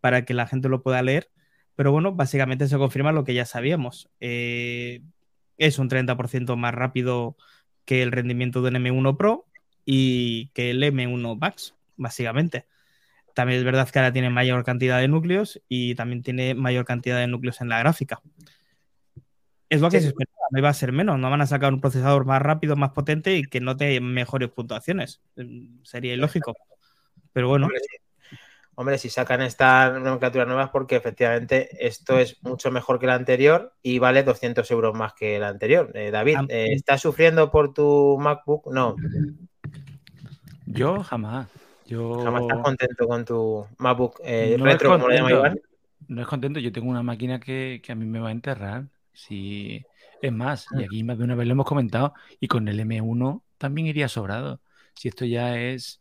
[0.00, 1.30] para que la gente lo pueda leer.
[1.76, 4.08] Pero bueno, básicamente se confirma lo que ya sabíamos.
[4.20, 5.02] Eh,
[5.58, 7.36] es un 30% más rápido
[7.84, 9.46] que el rendimiento del M1 Pro
[9.84, 12.66] y que el M1 Max, básicamente.
[13.34, 17.18] También es verdad que ahora tiene mayor cantidad de núcleos y también tiene mayor cantidad
[17.18, 18.20] de núcleos en la gráfica.
[19.68, 20.02] Es lo que Sí.
[20.04, 21.18] se esperaba, no iba a ser menos.
[21.18, 24.50] No van a sacar un procesador más rápido, más potente y que no te mejores
[24.50, 25.22] puntuaciones.
[25.36, 26.54] Mm, Sería ilógico.
[27.32, 27.96] Pero bueno, Hombre, sí.
[28.74, 33.14] Hombre, si sacan esta nomenclatura nueva es porque efectivamente esto es mucho mejor que la
[33.14, 35.90] anterior y vale 200 euros más que la anterior.
[35.94, 38.72] Eh, David, eh, ¿estás sufriendo por tu MacBook?
[38.72, 38.96] No,
[40.66, 41.48] Yo jamás.
[41.92, 45.46] Yo jamás estás contento con tu MacBook eh, No retro, como lo llama contento.
[45.46, 45.60] Iván.
[46.08, 46.60] no es contento.
[46.60, 48.86] Yo tengo una máquina que, que a mí me va a enterrar.
[49.12, 49.84] Si...
[50.20, 53.42] Es más, y aquí más de una vez lo hemos comentado, y con el M1
[53.58, 54.60] también iría sobrado.
[54.94, 55.98] Si esto ya es...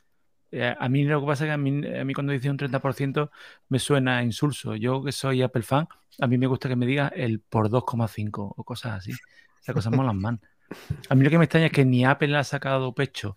[0.51, 2.57] eh, A mí lo que pasa es que a mí, a mí cuando dice un
[2.57, 3.31] 30%
[3.69, 4.75] me suena a insulso.
[4.75, 5.87] Yo que soy Apple fan,
[6.19, 9.11] a mí me gusta que me diga el por 2,5 o cosas así.
[9.59, 10.39] Esas cosas molan más.
[11.09, 13.33] A mí lo que me extraña es que ni Apple ha sacado pecho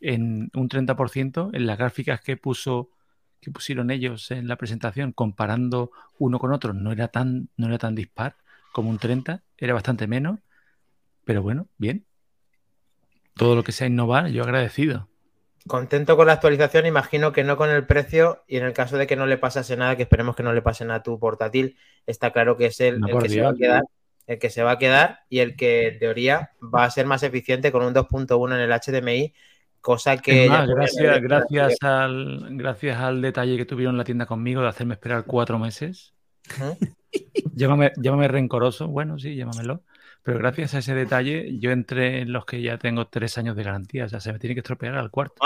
[0.00, 2.90] en un 30% en las gráficas que puso
[3.40, 7.78] que pusieron ellos en la presentación comparando uno con otro no era tan no era
[7.78, 8.36] tan dispar
[8.72, 10.38] como un 30, era bastante menos,
[11.24, 12.06] pero bueno, bien.
[13.34, 15.08] Todo lo que sea innovar, yo agradecido.
[15.66, 19.06] Contento con la actualización, imagino que no con el precio y en el caso de
[19.06, 21.76] que no le pasase nada, que esperemos que no le pase nada a tu portátil,
[22.06, 23.82] está claro que es el, No, el que se va a quedar,
[24.26, 27.22] el que se va a quedar y el que en teoría va a ser más
[27.22, 29.34] eficiente con un 2.1 en el HDMI,
[29.80, 34.04] cosa que Es más, ya- gracias, gracias, al, gracias al detalle que tuvieron en la
[34.04, 36.14] tienda conmigo de hacerme esperar cuatro meses.
[36.56, 36.76] Ujú.
[37.54, 39.82] Llámame, llámame rencoroso, bueno, sí, llámamelo.
[40.22, 43.62] Pero gracias a ese detalle, yo entré en los que ya tengo tres años de
[43.62, 44.04] garantía.
[44.04, 45.36] O sea, se me tiene que estropear al cuarto.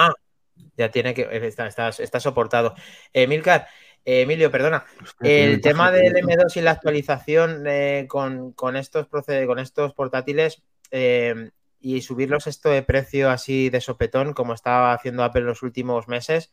[0.77, 2.75] ya tiene que está, está, está soportado.
[3.12, 3.68] Eh, Milcar,
[4.05, 4.85] eh, Emilio, perdona.
[5.21, 6.35] El tema del tiene.
[6.37, 11.51] M2 y la actualización eh, con, con estos proced- con estos portátiles eh,
[11.83, 16.09] y subirlos esto de precio así de sopetón, como estaba haciendo Apple en los últimos
[16.09, 16.53] meses,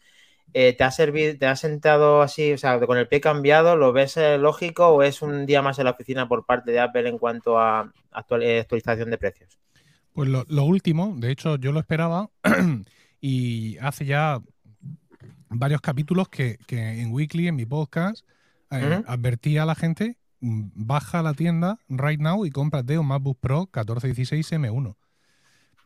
[0.54, 3.94] eh, ¿te ha servido, te ha sentado así, o sea, con el pie cambiado, lo
[3.94, 7.08] ves eh, lógico o es un día más en la oficina por parte de Apple
[7.08, 9.60] en cuanto a actual- eh, actualización de precios?
[10.14, 12.30] Pues lo, lo último, de hecho, yo lo esperaba
[13.22, 14.42] y hace ya
[15.50, 18.26] varios capítulos que, que en Weekly, en mi podcast,
[18.72, 19.04] eh, Ujú.
[19.08, 23.40] advertí a la gente, mm, baja a la tienda right now y cómprate un MacBook
[23.40, 24.96] Pro 1416 M1.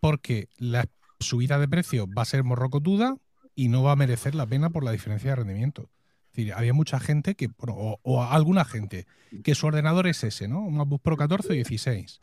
[0.03, 0.89] Porque la
[1.21, 3.15] subida de precio va a ser morrocotuda
[3.55, 5.89] y no va a merecer la pena por la diferencia de rendimiento.
[6.25, 9.07] Es decir, había mucha gente que, o, alguna gente,
[9.45, 10.59] que su ordenador es ese, ¿no?
[10.59, 12.19] Un MacBook Pro 14 o 16.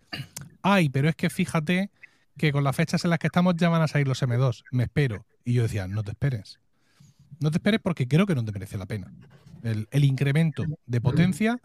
[0.61, 1.91] Ay, pero es que fíjate
[2.37, 4.63] que con las fechas en las que estamos ya van a salir los M2.
[4.73, 5.25] Me espero.
[5.47, 6.61] Y yo decía, no te esperes.
[7.39, 9.11] No te esperes porque creo que no te merece la pena.
[9.63, 11.59] El, el incremento de potencia,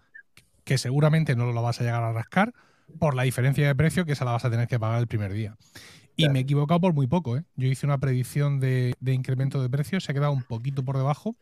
[0.63, 2.53] que seguramente no lo vas a llegar a rascar,
[2.99, 5.33] por la diferencia de precio que esa la vas a tener que pagar el primer
[5.33, 5.57] día.
[6.15, 7.37] Y me he equivocado por muy poco.
[7.37, 7.43] ¿eh?
[7.55, 10.97] Yo hice una predicción de, de incremento de precio, se ha quedado un poquito por
[10.97, 11.35] debajo.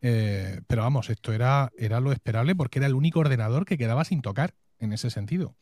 [0.00, 4.04] Eh, pero vamos, esto era, era lo esperable porque era el único ordenador que quedaba
[4.04, 5.56] sin tocar en ese sentido.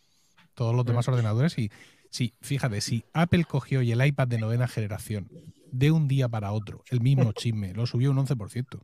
[0.55, 1.71] Todos los demás ordenadores y
[2.11, 5.29] sí, fíjate, si Apple cogió y el iPad de novena generación
[5.71, 8.81] de un día para otro, el mismo chisme, lo subió un 11%.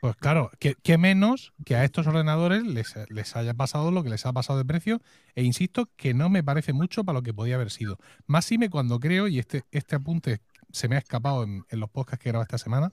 [0.00, 4.26] Pues claro, que, menos que a estos ordenadores les, les haya pasado lo que les
[4.26, 5.00] ha pasado de precio,
[5.34, 7.98] e insisto que no me parece mucho para lo que podía haber sido.
[8.26, 12.22] Más me cuando creo, y este, este apunte se me ha escapado en, los podcasts
[12.22, 12.92] que he esta semana,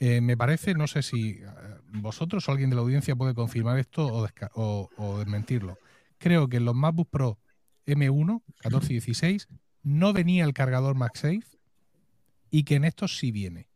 [0.00, 1.46] eh, me parece, no sé si eh,
[1.92, 5.78] vosotros o alguien de la audiencia puede confirmar esto o desmentirlo.
[6.18, 7.38] Creo que en los MacBook Pro
[7.86, 9.48] M1, 14 y 16,
[9.82, 11.58] no venía el cargador MagSafe
[12.50, 13.67] y que en estos sí viene.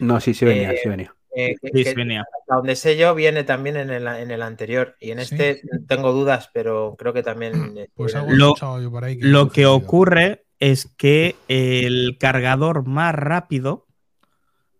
[0.00, 1.14] No, sí, sí venía, Eh, sí venía.
[1.34, 2.22] Eh, que- Sí, que- sí venía.
[2.22, 5.34] hasta donde sé yo viene también en el, en el anterior y en Sí.
[5.34, 9.18] este tengo dudas, pero creo que también eh, Pues algo Lo- escuchado yo por ahí.
[9.20, 13.86] Lo que ocurre es que el cargador más rápido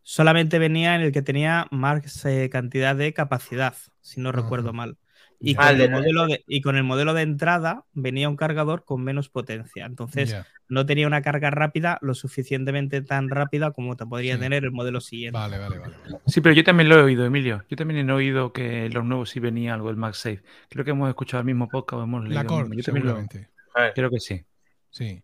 [0.03, 4.99] solamente venía en el que tenía más eh, cantidad de capacidad, si no recuerdo mal.
[5.43, 9.03] Y con, el modelo de, y con el modelo de entrada venía un cargador con
[9.03, 9.87] menos potencia.
[9.87, 10.37] Entonces
[10.69, 15.01] no tenía una carga rápida lo suficientemente tan rápida como te podría tener el modelo
[15.01, 15.39] siguiente.
[15.39, 15.95] Vale, vale, vale.
[16.27, 17.65] Sí, pero yo también lo he oído, Emilio.
[17.71, 20.43] Yo también he oído que los nuevos sí venía algo, el MagSafe.
[20.69, 22.35] Creo que hemos escuchado el mismo podcast, hemos leído.
[22.35, 23.49] La Core, seguramente.
[23.95, 24.45] Creo que sí.
[24.91, 25.23] Sí.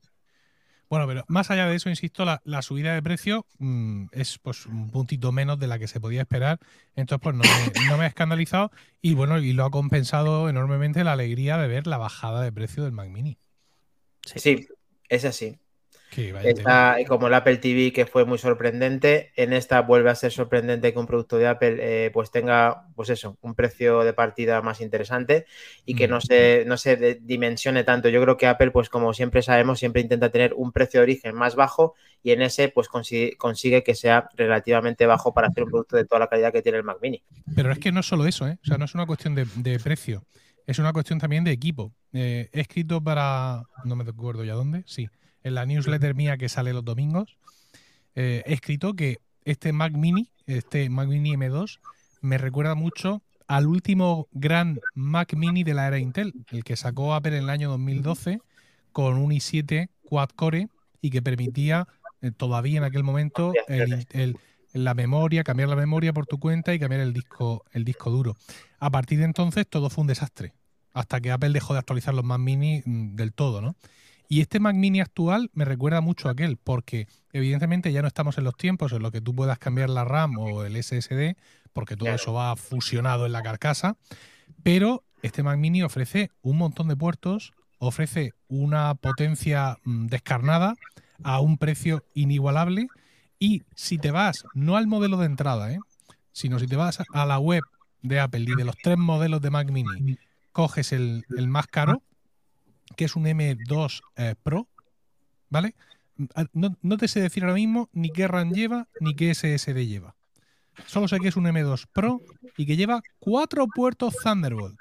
[0.89, 4.91] Bueno, pero más allá de eso, insisto, la, subida de precio mm, es pues un
[4.91, 6.61] puntito menos de la que se podía esperar.
[6.95, 8.71] Entonces, pues no me, ha escandalizado
[9.03, 12.85] y bueno, y lo ha compensado enormemente la alegría de ver la bajada de precio
[12.85, 13.39] del Mac Mini.
[14.25, 14.69] sí
[15.09, 15.59] es así
[17.09, 20.99] como el Apple TV que fue muy sorprendente, en esta vuelve a ser sorprendente que
[20.99, 25.47] un producto de Apple eh, pues tenga, pues eso, un precio de partida más interesante
[25.85, 28.09] y que no se, no se dimensione tanto.
[28.09, 31.35] Yo creo que Apple, pues como siempre sabemos, siempre intenta tener un precio de origen
[31.35, 35.97] más bajo y en ese pues consigue, que sea relativamente bajo para hacer un producto
[35.97, 37.23] de toda la calidad que tiene el Mac Mini.
[37.55, 38.59] Pero es que no es solo eso, ¿eh?
[38.63, 40.25] o sea, no es una cuestión de, precio,
[40.67, 41.93] es una cuestión también de equipo.
[42.13, 45.09] Eh, he escrito para, no me acuerdo ya dónde, sí
[45.47, 47.37] en la newsletter mía que sale los domingos,
[48.17, 51.79] eh, he escrito que este Mac Mini, este Mac Mini M2,
[52.21, 57.15] me recuerda mucho al último gran Mac Mini de la era Intel, el que sacó
[57.15, 58.41] Apple en el año 2012
[58.91, 60.69] con un i7 quad core
[61.01, 61.87] y que permitía
[62.23, 63.53] eh, todavía en aquel momento
[64.73, 68.37] la memoria, cambiar la memoria por tu cuenta y cambiar el disco, el disco duro.
[68.81, 70.55] A partir de entonces todo fue un desastre,
[70.93, 73.77] hasta que Apple dejó de actualizar los Mac Mini mm, del todo, ¿no?
[74.29, 78.39] Y este Mac Mini actual me recuerda mucho a aquel, porque evidentemente ya no estamos
[78.39, 81.37] en los tiempos en los que tú puedas cambiar la RAM o el SSD,
[81.73, 83.97] porque todo eso va fusionado en la carcasa,
[84.63, 90.75] pero este Mac Mini ofrece un montón de puertos, ofrece una potencia mm, descarnada
[91.23, 92.89] a un precio inigualable
[93.39, 95.79] y si te vas no al modelo de entrada, ¿eh?
[96.33, 97.63] sino si te vas a la web
[98.03, 100.19] de Apple y de los tres modelos de Mac Mini
[100.53, 102.03] coges el, el más caro,
[102.97, 104.69] que es un M2 eh, Pro,
[105.49, 105.75] ¿vale?
[106.35, 110.17] Ah, no, te sé decir ahora mismo ni qué RAM lleva ni qué SSD lleva.
[110.87, 112.21] Solo sé que es un M2 Pro
[112.57, 114.79] y que lleva cuatro puertos Thunderbolt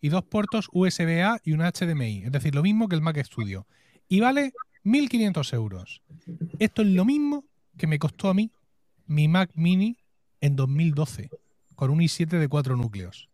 [0.00, 2.24] y dos puertos USB-A y un HDMI.
[2.24, 3.66] Es decir, lo mismo que el Mac Studio.
[4.08, 4.52] Y vale
[4.84, 6.02] 1.500 euros.
[6.58, 7.44] Esto es lo mismo
[7.76, 8.50] que me costó a mí
[9.06, 9.98] mi Mac Mini
[10.40, 11.30] en 2012
[11.74, 13.28] con un i7 de cuatro núcleos.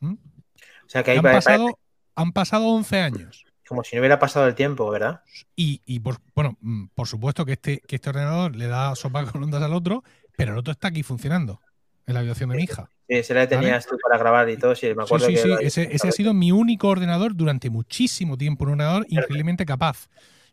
[0.00, 0.14] ¿Mm?
[0.14, 1.78] O sea que ahí han pasado
[2.16, 3.44] han pasado 11 años.
[3.68, 5.22] Como si no hubiera pasado el tiempo, ¿verdad?
[5.54, 9.42] Y, por, bueno, mm, por supuesto que este, que este ordenador le da sopa con
[9.42, 10.02] ondas al otro,
[10.36, 11.60] pero el otro está aquí funcionando,
[12.06, 12.90] en la habitación de mi hija.
[13.08, 15.26] Sí, ese le tenías tú para grabar y todo, sí, me acuerdo.
[15.26, 15.80] Sí, sí, sí.
[15.90, 20.08] Ese, ha sido mi único ordenador durante muchísimo tiempo, un ordenador increíblemente capaz.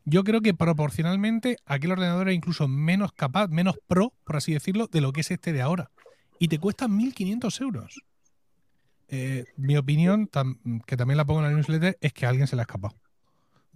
[0.05, 4.87] Yo creo que proporcionalmente aquel ordenador era incluso menos capaz, menos pro, por así decirlo,
[4.87, 5.91] de lo que es este de ahora.
[6.39, 8.01] Y te cuesta 1.500 euros.
[9.15, 10.27] Eh, mi opinión,
[10.87, 12.95] que también la pongo en la newsletter, es que a alguien se le ha escapado.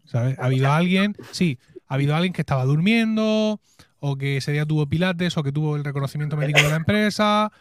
[0.03, 0.39] ¿Sabes?
[0.39, 3.59] Ha habido alguien, sí, ha habido alguien que estaba durmiendo,
[3.99, 7.51] o que ese día tuvo pilates, o que tuvo el reconocimiento médico de la empresa,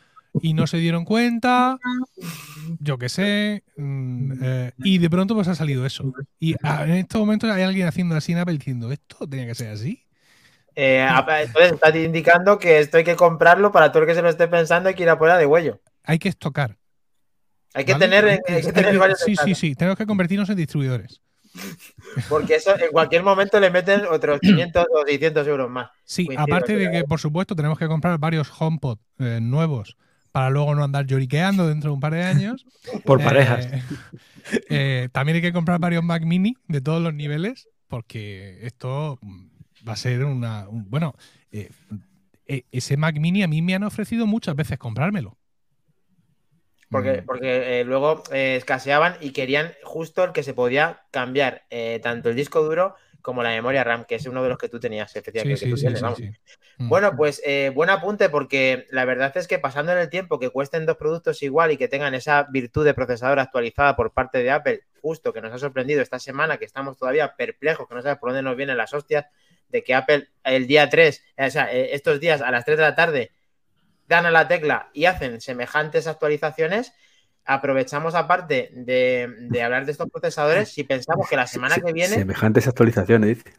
[0.41, 1.79] y no se dieron cuenta,
[2.81, 6.15] yo qué sé, mm, eh, y de pronto pues ha salido eso.
[6.41, 9.69] Y en estos momentos hay alguien haciendo así en Apple diciendo, ¿esto tenía que ser
[9.69, 10.03] así?
[10.75, 11.07] Eh,
[11.41, 14.49] entonces está indicando que esto hay que comprarlo para todo el que se lo esté
[14.49, 15.79] pensando y que ir a poner de huello.
[16.05, 16.79] Hay que estocar.
[17.77, 21.21] Hay que tener, varios Sí, sí, sí, tenemos que convertirnos en distribuidores.
[22.31, 25.91] Porque eso en cualquier momento le meten otros 500 o 600 euros más.
[26.03, 29.99] Sí, aparte de que, por supuesto, tenemos que comprar varios HomePod eh, nuevos
[30.33, 32.65] para luego no andar lloriqueando dentro de un par de años.
[33.05, 33.67] Por parejas.
[33.67, 33.83] Eh,
[34.71, 39.19] eh, también hay que comprar varios Mac Mini de todos los niveles, porque esto
[39.87, 40.67] va a ser una.
[40.71, 41.15] bueno,
[42.47, 45.37] ese Mac Mini a mí me han ofrecido muchas veces comprármelo.
[46.91, 47.27] Porque, mm.
[47.27, 52.29] porque eh, luego eh, escaseaban y querían justo el que se podía cambiar eh, tanto
[52.29, 55.17] el disco duro como la memoria RAM, que es uno de los que tú tenías,
[55.17, 55.67] efectivamente.
[56.79, 56.89] Mm.
[56.89, 57.43] Bueno, pues
[57.75, 61.43] buen apunte, porque la verdad es que pasando en el tiempo que cuesten dos productos
[61.43, 65.41] igual y que tengan esa virtud de procesador actualizada por parte de Apple, justo que
[65.41, 68.57] nos ha sorprendido esta semana, que estamos todavía perplejos, que no sabes por dónde nos
[68.57, 69.27] vienen las hostias,
[69.71, 72.95] de que Apple el día 3, o sea, estos días a las 3 de la
[72.95, 73.33] tarde
[74.09, 76.93] dan a la tecla y hacen semejantes actualizaciones,
[77.45, 82.15] aprovechamos aparte de, hablar de estos procesadores si pensamos que la semana que viene...
[82.15, 83.53] Semejantes actualizaciones, dice.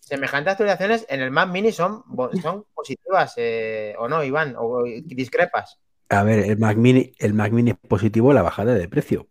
[0.00, 2.04] Semejantes actualizaciones en el Mac Mini son,
[2.42, 5.78] son positivas eh, o no, Iván, o discrepas.
[6.10, 9.28] A ver, el Mac Mini, el Mac Mini es positivo la bajada de precio.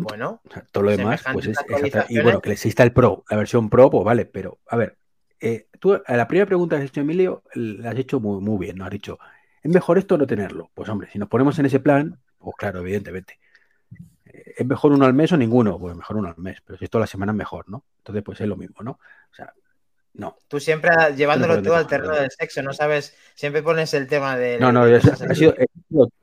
[0.00, 0.40] Bueno,
[0.70, 1.58] todo lo demás, pues es,
[2.08, 4.96] Y bueno, que exista el Pro, la versión Pro, pues vale, pero a ver,
[5.38, 8.58] eh, tú a la primera pregunta que has hecho, Emilio, la has hecho muy, muy
[8.58, 8.86] bien, ¿no?
[8.86, 9.18] Has dicho,
[9.62, 10.70] ¿Es mejor esto o no tenerlo?
[10.74, 13.38] Pues hombre, si nos ponemos en ese plan, pues claro, evidentemente.
[14.24, 15.78] ¿Es mejor uno al mes o ninguno?
[15.78, 17.84] Pues mejor uno al mes, pero si es toda la semana mejor, ¿no?
[17.98, 18.92] Entonces, pues es lo mismo, ¿no?
[18.92, 19.52] O sea,
[20.14, 20.36] no.
[20.48, 24.58] Tú siempre llevándolo todo al terreno del sexo, no sabes, siempre pones el tema de.
[24.58, 25.66] No, no, yo he sido, he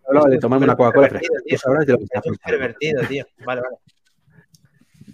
[0.07, 1.39] hablaba de tomarme una Coca-Cola fresquita.
[1.79, 3.25] de lo que estás pervertido, tío.
[3.45, 3.77] Vale, vale.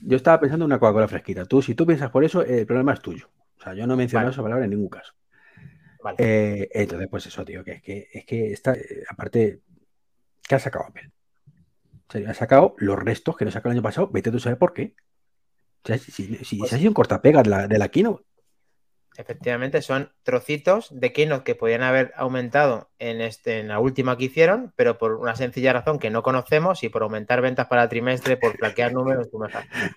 [0.02, 1.46] Yo estaba pensando en una Coca-Cola fresquita.
[1.46, 3.30] Tú, si tú piensas por eso, el problema es tuyo.
[3.58, 5.14] O sea, yo no he mencionado esa palabra en ningún caso.
[6.06, 6.18] Vale.
[6.20, 9.62] Eh, entonces, pues eso, tío, que es que, es que está, eh, aparte,
[10.48, 11.10] ¿qué ha sacado Apple?
[12.08, 14.60] O sea, ha sacado los restos que nos sacó el año pasado, vete tú sabes
[14.60, 14.94] por qué.
[15.84, 18.24] O sea, si, si, pues, ha sido un cortapega de la, de la Keynote.
[19.18, 24.26] Efectivamente, son trocitos de Keynote que podían haber aumentado en, este, en la última que
[24.26, 27.90] hicieron, pero por una sencilla razón que no conocemos y por aumentar ventas para el
[27.90, 29.30] trimestre, por flaquear números,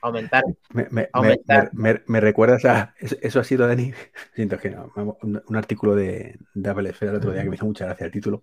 [0.03, 0.45] aumentar.
[0.73, 1.71] Me, me, aumentar.
[1.73, 2.95] Me, me, recuerdas a.
[2.99, 3.93] Eso, ha sido, Dani.
[4.35, 4.93] Siento que no.
[4.95, 8.07] Un, un artículo de, de, Apple Esfera el otro día que me hizo mucha gracia
[8.07, 8.43] el título.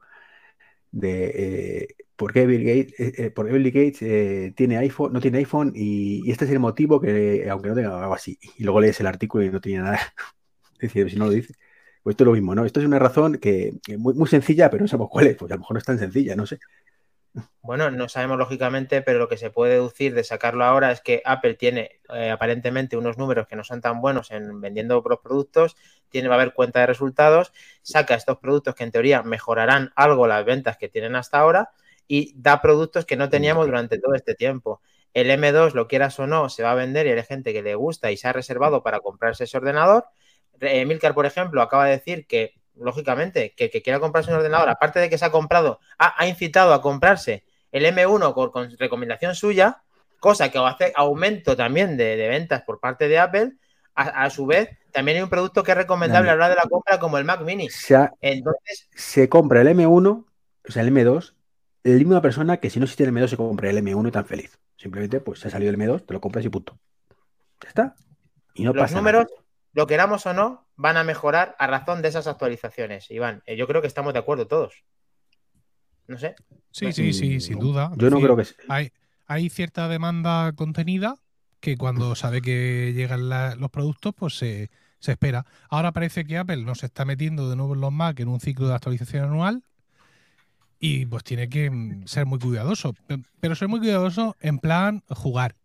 [0.91, 5.11] De eh, por qué Bill Gates, eh, eh por qué Bill Gates eh, tiene iPhone,
[5.11, 8.39] no tiene iPhone y, y, este es el motivo que, aunque no tenga algo así.
[8.57, 9.99] Y luego lees el artículo y no tiene nada
[10.87, 11.53] decir, si no lo dice.
[12.03, 12.65] Pues esto es lo mismo, ¿no?
[12.65, 15.37] Esto es una razón que, muy, muy sencilla, pero no sabemos cuál es.
[15.37, 16.59] Pues a lo mejor no es tan sencilla, no sé.
[17.61, 21.21] Bueno, no sabemos lógicamente, pero lo que se puede deducir de sacarlo ahora es que
[21.25, 25.75] Apple tiene eh, aparentemente unos números que no son tan buenos en vendiendo los productos,
[26.09, 30.27] tiene, va a haber cuenta de resultados, saca estos productos que en teoría mejorarán algo
[30.27, 31.71] las ventas que tienen hasta ahora
[32.07, 34.81] y da productos que no teníamos durante todo este tiempo.
[35.13, 37.75] El M2, lo quieras o no, se va a vender y hay gente que le
[37.75, 40.05] gusta y se ha reservado para comprarse ese ordenador
[40.59, 44.99] Milcar, por ejemplo, acaba de decir que, lógicamente, que, que quiera comprarse un ordenador, aparte
[44.99, 49.81] de que se ha comprado, ha, incitado a comprarse el M1 con, recomendación suya,
[50.19, 53.53] cosa que hace aumento también de, ventas por parte de Apple.
[53.97, 57.17] A, su vez, también hay un producto que es recomendable hablar de la compra como
[57.17, 57.69] el Mac Mini.
[58.19, 60.25] Entonces, se compra el M1,
[60.67, 61.33] o sea, el M2,
[61.83, 64.25] la misma persona que si no existe el M2 se compra el M1 y tan
[64.25, 64.59] feliz.
[64.75, 66.77] Simplemente, pues se ha salido el M2, te lo compras y punto.
[67.61, 67.95] Ya está.
[68.53, 69.27] Y no los números,
[69.75, 73.11] lo queramos o no, van a mejorar a razón de esas actualizaciones.
[73.11, 74.85] Iván, eh, yo creo que estamos de acuerdo todos.
[76.07, 76.35] No sé.
[76.71, 77.91] Sí, sí, sí, sin duda.
[77.97, 78.91] Yo no creo que hay,
[79.27, 81.17] hay cierta demanda contenida
[81.59, 84.69] que cuando sabe que llegan los productos, pues se,
[85.01, 85.45] espera.
[85.69, 88.69] Ahora parece que Apple nos está metiendo de nuevo en los Mac en un ciclo
[88.69, 89.63] de actualización anual
[90.79, 92.95] y pues tiene que mm, ser muy cuidadoso.
[93.41, 95.57] Pero ser muy cuidadoso en plan jugar.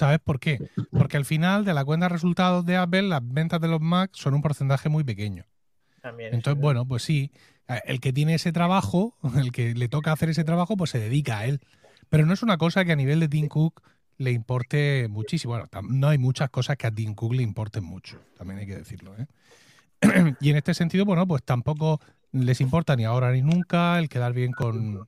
[0.00, 0.70] ¿Sabes por qué?
[0.92, 4.12] Porque al final de la cuenta de resultados de Apple, las ventas de los Mac
[4.14, 5.44] son un porcentaje muy pequeño.
[6.02, 7.32] Entonces, bueno, pues sí,
[7.84, 11.40] el que tiene ese trabajo, el que le toca hacer ese trabajo, pues se dedica
[11.40, 11.60] a él.
[12.08, 13.82] Pero no es una cosa que a nivel de Tim Cook
[14.16, 15.52] le importe muchísimo.
[15.52, 18.76] Bueno, no hay muchas cosas que a Tim Cook le importen mucho, también hay que
[18.76, 19.14] decirlo.
[19.18, 19.26] ¿eh?
[20.40, 22.00] y en este sentido, bueno, pues tampoco
[22.32, 25.06] les importa ni ahora ni nunca el quedar bien con,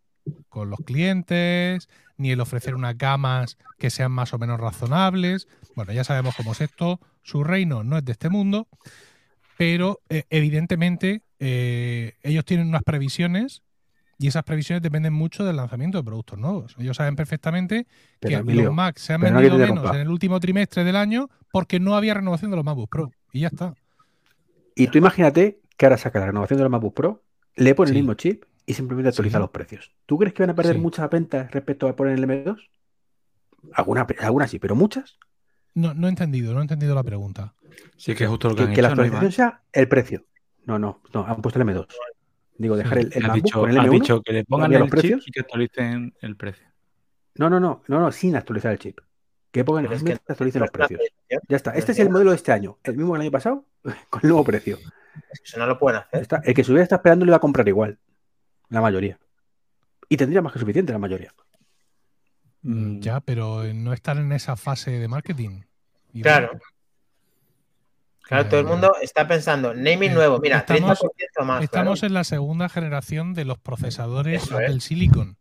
[0.50, 1.88] con los clientes,
[2.22, 5.48] ni el ofrecer unas gamas que sean más o menos razonables.
[5.74, 8.68] Bueno, ya sabemos cómo es esto, su reino no es de este mundo,
[9.58, 13.62] pero eh, evidentemente eh, ellos tienen unas previsiones
[14.18, 16.76] y esas previsiones dependen mucho del lanzamiento de productos nuevos.
[16.78, 17.86] Ellos saben perfectamente
[18.20, 21.96] que los Mac se han vendido menos en el último trimestre del año porque no
[21.96, 23.10] había renovación de los MacBook Pro.
[23.32, 23.74] Y ya está.
[24.76, 27.24] Y tú imagínate que ahora saca la renovación de los MacBook Pro,
[27.56, 29.92] le pone el mismo chip y simplemente actualiza los precios.
[30.06, 32.58] ¿Tú crees que van a perder muchas ventas respecto a poner el M2?
[33.74, 35.18] Algunas alguna sí, pero muchas.
[35.74, 37.54] No, no he entendido, no he entendido la pregunta.
[37.96, 40.24] Sí, que es justo lo que, que, que la actualización sea el precio.
[40.64, 41.86] No, no, no, han puesto el M2.
[42.58, 43.90] Digo, dejar el, el MacBook con el M1.
[43.90, 46.66] dicho que le pongan el chip y que actualicen el precio.
[47.36, 49.00] No, no, no, no, no, sin actualizar el chip.
[49.50, 51.00] Que pongan el que actualicen los precios.
[51.48, 51.72] Ya está.
[51.72, 52.78] Este es el modelo de este año.
[52.84, 53.64] El mismo que el año pasado,
[54.10, 54.78] con el nuevo precio.
[55.44, 56.26] Eso no lo pueden hacer.
[56.44, 57.98] el que subiera está esperando lo iba a comprar igual.
[58.72, 59.18] La mayoría.
[60.08, 61.32] Y tendría más que suficiente la mayoría.
[62.62, 65.60] Mm, ya, pero no estar en esa fase de marketing.
[66.22, 66.58] Claro.
[68.22, 71.62] Claro, todo el mundo está pensando, naming nuevo, mira, estamos, 30% más.
[71.62, 75.36] Estamos en la segunda generación de los procesadores del Silicon.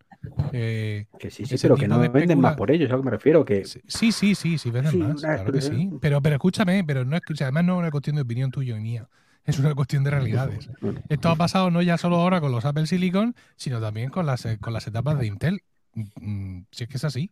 [0.52, 3.06] Eh, que sí, sí, pero que no venden más por ellos, es a lo que
[3.06, 3.46] me refiero.
[3.46, 3.64] Que...
[3.64, 5.90] Sí, sí, sí, sí, venden más, claro que sí.
[6.02, 8.82] Pero, pero escúchame, pero no es, además no es una cuestión de opinión tuya y
[8.82, 9.08] mía
[9.46, 10.70] es una cuestión de realidades.
[11.10, 14.46] Esto ha pasado no ya solo ahora con los Apple Silicon, sino también con las,
[14.46, 15.64] eh, con las etapas de Intel.
[15.94, 17.32] Mm, mm, si es que es así.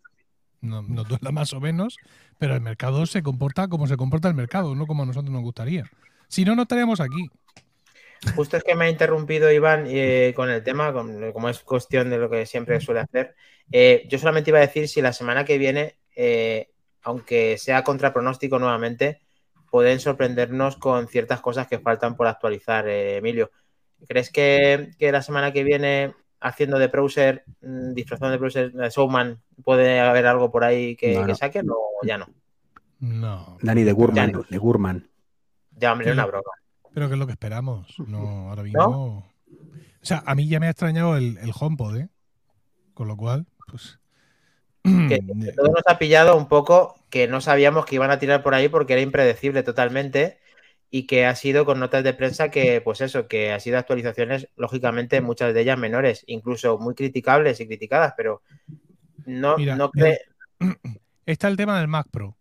[0.62, 1.96] No, nos duela más o menos,
[2.38, 5.42] pero el mercado se comporta como se comporta el mercado, no como a nosotros nos
[5.42, 5.90] gustaría.
[6.28, 7.30] Si no, no estaríamos aquí.
[8.36, 12.18] Justo es que me ha interrumpido Iván eh, con el tema, como es cuestión de
[12.18, 13.36] lo que siempre suele hacer.
[13.72, 15.96] Eh, yo solamente iba a decir si la semana que viene,
[17.04, 19.22] aunque sea contra pronóstico nuevamente,
[19.70, 23.52] pueden sorprendernos con ciertas cosas que faltan por actualizar, eh, Emilio.
[24.08, 29.42] ¿Crees que, la semana que viene haciendo de browser, mm, disfrazando de browser de Showman,
[29.64, 31.36] puede haber algo por ahí que, No, que no.
[31.36, 32.28] saquen o ya no.
[33.00, 33.58] No.
[33.62, 34.46] Dani de Gurman, Dani.
[34.50, 35.10] de Gurman.
[35.72, 36.52] Ya, hombre, una broma.
[36.94, 37.96] Pero que es lo que esperamos.
[38.00, 39.30] No, ahora mismo.
[40.02, 42.10] O sea, a mí ya me ha extrañado el, el HomePod, ¿eh?
[42.94, 44.00] Con lo cual, pues.
[45.08, 45.20] Que
[45.56, 48.70] todo nos ha pillado un poco que no sabíamos que iban a tirar por ahí
[48.70, 50.40] porque era impredecible totalmente
[50.92, 54.48] y que ha sido con notas de prensa que, pues eso, que ha sido actualizaciones,
[54.56, 58.42] lógicamente, muchas de ellas menores, incluso muy criticables y criticadas, pero
[59.26, 60.20] no, Mira, no cre-
[61.26, 62.36] Está el tema del Mac Pro.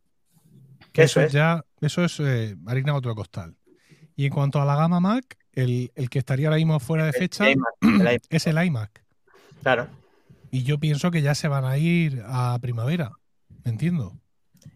[0.93, 3.55] Que Eso eso, es ya, eso es eh, harina otro costal.
[4.17, 7.13] Y en cuanto a la gama Mac, el, el que estaría ahora mismo fuera de
[7.13, 9.05] fecha el iMac, el iMac, es el iMac.
[9.63, 9.89] claro.
[10.51, 13.13] Y yo pienso que ya se van a ir a primavera.
[13.65, 14.19] Entiendo.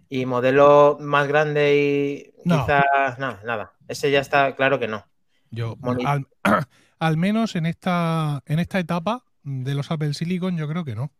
[0.08, 2.60] Y modelo más grande y No.
[2.66, 3.72] quizás nada, nada.
[3.88, 5.04] Ese ya está claro que no.
[5.50, 6.26] Yo, al,
[6.98, 11.12] al menos en esta, en esta etapa de los Apple Silicon, yo creo que no.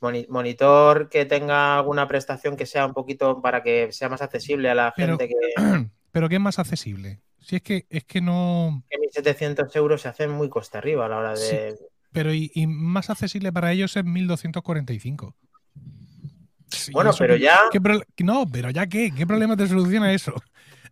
[0.00, 4.70] Moni- Monitor que tenga alguna prestación que sea un poquito para que sea más accesible
[4.70, 5.34] a la Pero- gente que,
[6.12, 7.20] Pero que es más accesible.
[7.40, 8.82] Si es que es que no.
[8.88, 11.76] que 1.700 euros se hacen muy costa arriba a la hora de...
[12.16, 15.34] Pero y, y más accesible para ellos es 1245.
[16.68, 20.32] Sí, Bueno, pero ya- qué pro- no, pero ya qué, ¿qué problema te soluciona eso?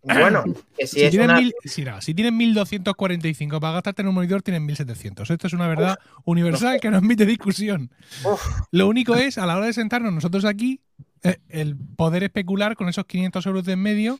[0.03, 0.43] Bueno,
[0.77, 1.39] que si, Si, es tienes, una...
[1.39, 5.27] mil, si, no, si tienes 1245 para gastarte en un monitor, tienes 1700.
[5.31, 7.89] Esto es una verdad universal que no admite discusión.
[8.23, 10.79] Uf, Lo único es, a la hora de sentarnos nosotros aquí,
[11.23, 14.19] eh, el poder especular con esos 500 euros de en medio.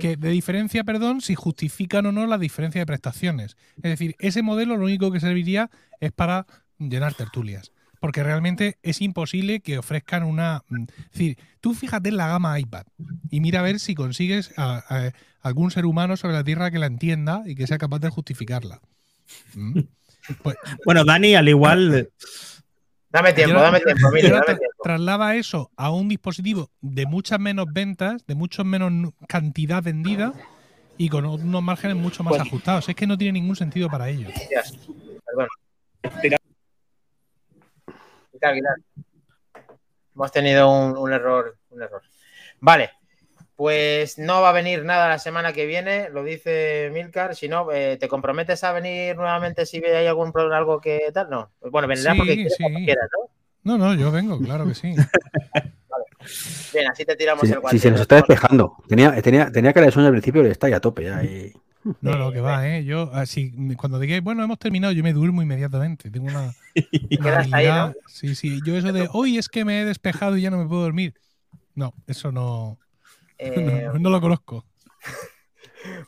[0.00, 3.56] Que de diferencia, perdón, si justifican o no la diferencia de prestaciones.
[3.76, 5.70] Es decir, ese modelo lo único que serviría
[6.00, 6.46] es para
[6.78, 7.72] llenar tertulias.
[8.00, 10.62] Porque realmente es imposible que ofrezcan una.
[10.68, 12.84] mm, Es decir, tú fíjate en la gama iPad
[13.28, 16.78] y mira a ver si consigues a- a- algún ser humano sobre la Tierra que
[16.78, 18.80] la entienda y que sea capaz de justificarla.
[19.54, 19.80] ¿Mm?
[20.42, 22.10] Pues, Bueno, Dani, al igual,
[23.10, 28.26] Dame tiempo, Yo- dame tiempo, dame traslada eso a un dispositivo de muchas menos ventas,
[28.26, 28.92] de mucho menos
[29.26, 30.34] cantidad vendida
[30.98, 32.88] y con unos márgenes mucho más Pues- ajustados.
[32.88, 34.30] Es que no tiene ningún sentido para ellos.
[35.24, 35.48] Perdón.
[40.14, 42.02] Hemos tenido un, un error, un error.
[42.60, 42.90] Vale,
[43.58, 47.34] pues no va a venir nada la semana que viene, lo dice Milcar.
[47.34, 51.28] Si no, eh, ¿te comprometes a venir nuevamente si hay algún problema, algo que tal?
[51.28, 51.50] No.
[51.68, 52.64] Bueno, vendrás Sí, porque quieres, sí.
[52.84, 53.76] quieras, ¿no?
[53.76, 54.94] No, no, yo vengo, claro que sí.
[56.72, 57.78] Bien, así te tiramos el si guante.
[57.80, 58.76] se nos está despejando.
[58.88, 61.24] Tenía, tenía, tenía cara de sueño al principio y está ya a tope ya.
[61.24, 61.52] y-
[62.00, 62.84] No, no, que va, ¿eh?
[62.84, 66.12] Yo, así, cuando digáis, bueno, hemos terminado, yo me duermo inmediatamente.
[66.12, 66.54] Tengo una,
[67.18, 67.92] una ahí.
[68.06, 68.60] Sí, sí.
[68.64, 71.14] Yo eso de, hoy es que me he despejado y ya no me puedo dormir.
[71.74, 72.78] No, eso no,
[73.38, 74.64] Eh, no, no lo conozco.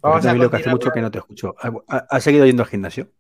[0.03, 1.55] vamos a que hace mucho que no te escucho.
[1.61, 3.11] ¿Ha- ¿Ha, ha seguido yendo al gimnasio?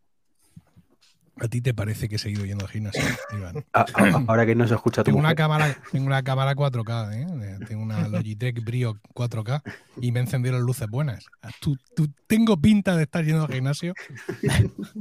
[1.43, 3.03] ¿A ti te parece que he seguido yendo al gimnasio,
[3.33, 3.65] Iván?
[3.73, 5.37] A- a- ahora que no se escucha tu Tengo una mujer.
[5.37, 7.59] cámara, tengo una cámara 4K, ¿eh?
[7.67, 9.63] Tengo una Logitech Brio 4K
[10.03, 11.25] y me encendieron luces buenas.
[11.61, 13.95] ¿Tú, tú tengo pinta de estar yendo al gimnasio?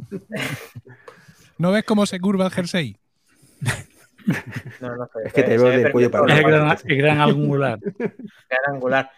[1.57, 2.97] ¿No ves cómo se curva el jersey?
[4.81, 7.21] No, no sé, Es que te veo ve de cuello para Es gran, el gran
[7.21, 7.79] angular.
[7.97, 9.11] gran angular.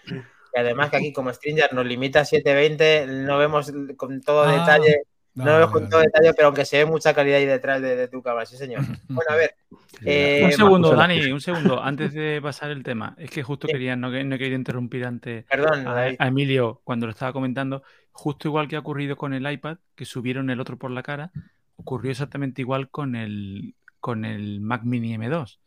[0.54, 4.52] Y además que aquí como Stringer nos limita a 720, no vemos con todo Ah,
[4.52, 5.04] detalle,
[5.34, 7.96] no, vale, vemos con todo detalle, pero aunque se ve mucha calidad ahí detrás de,
[7.96, 8.82] de tu cámara, sí señor.
[9.08, 9.56] Bueno, a ver,
[10.04, 13.16] eh, un segundo, Dani, un segundo, antes de pasar el tema.
[13.18, 13.74] Es que justo Sí.
[13.74, 16.16] quería, no, no he querido interrumpir antes perdón, a, David.
[16.20, 17.84] a Emilio cuando lo estaba comentando.
[18.12, 21.32] Justo igual que ha ocurrido con el iPad, que subieron el otro por la cara,
[21.78, 25.60] ocurrió exactamente igual con el, con el Mac Mini M2.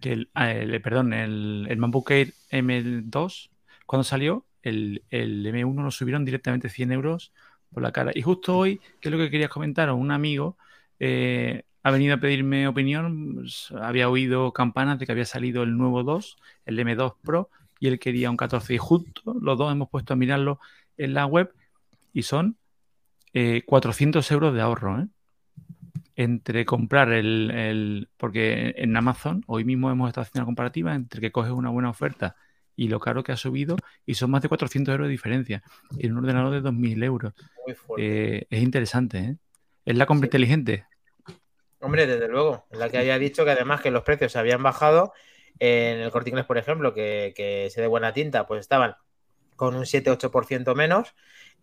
[0.00, 3.50] Que el, ah, el- perdón, el, el MacBook Air M2,
[3.86, 7.32] cuando salió, el, el M1 lo subieron directamente 100 euros
[7.72, 8.12] por la cara.
[8.14, 10.56] Y justo hoy, que es lo que querías comentar, un amigo
[10.98, 15.76] eh, ha venido a pedirme opinión, pues, había oído campanas de que había salido el
[15.76, 16.36] nuevo 2,
[16.66, 17.50] el M2 Pro,
[17.80, 18.74] y él quería un 14.
[18.74, 20.60] Y justo los dos hemos puesto a mirarlo
[20.96, 21.52] en la web
[22.12, 22.56] y son
[23.34, 25.06] eh, 400 euros de ahorro, ¿eh?
[26.14, 31.20] Entre comprar el, el- Porque en Amazon hoy mismo hemos estado haciendo una comparativa entre
[31.20, 32.36] que coges una buena oferta
[32.76, 35.62] y lo caro que ha subido y son más de 400 euros de diferencia
[35.98, 37.32] en un ordenador de 2.000 euros.
[37.66, 38.36] Muy fuerte.
[38.38, 39.36] Eh, es interesante, ¿eh?
[39.84, 40.28] Es la compra Sí.
[40.28, 40.84] inteligente.
[41.80, 45.12] Hombre, desde luego, la que había dicho que además que los precios se habían bajado
[45.58, 48.94] en el Corte Inglés, por ejemplo, que, que se de buena tinta, pues estaban
[49.56, 51.14] con un 7-8% menos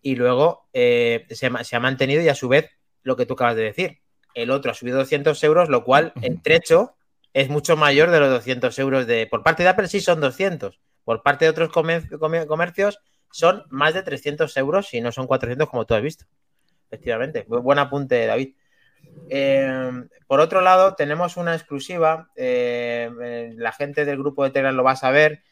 [0.02, 2.70] y luego eh, se, se ha mantenido y a su vez
[3.02, 3.98] lo que tú acabas de decir,
[4.34, 6.94] el otro ha subido 200 euros, lo cual el trecho
[7.32, 9.26] es mucho mayor de los 200 euros de...
[9.26, 13.00] Por parte de Apple sí son 200, por parte de otros comer- comer- comercios
[13.30, 16.24] son más de 300 euros y no son 400 como tú has visto.
[16.88, 18.54] Efectivamente, Bu- buen apunte, David.
[19.28, 19.90] Eh,
[20.26, 22.30] por otro lado, tenemos una exclusiva.
[22.36, 25.42] eh, la gente del grupo de Telegram lo va a saber.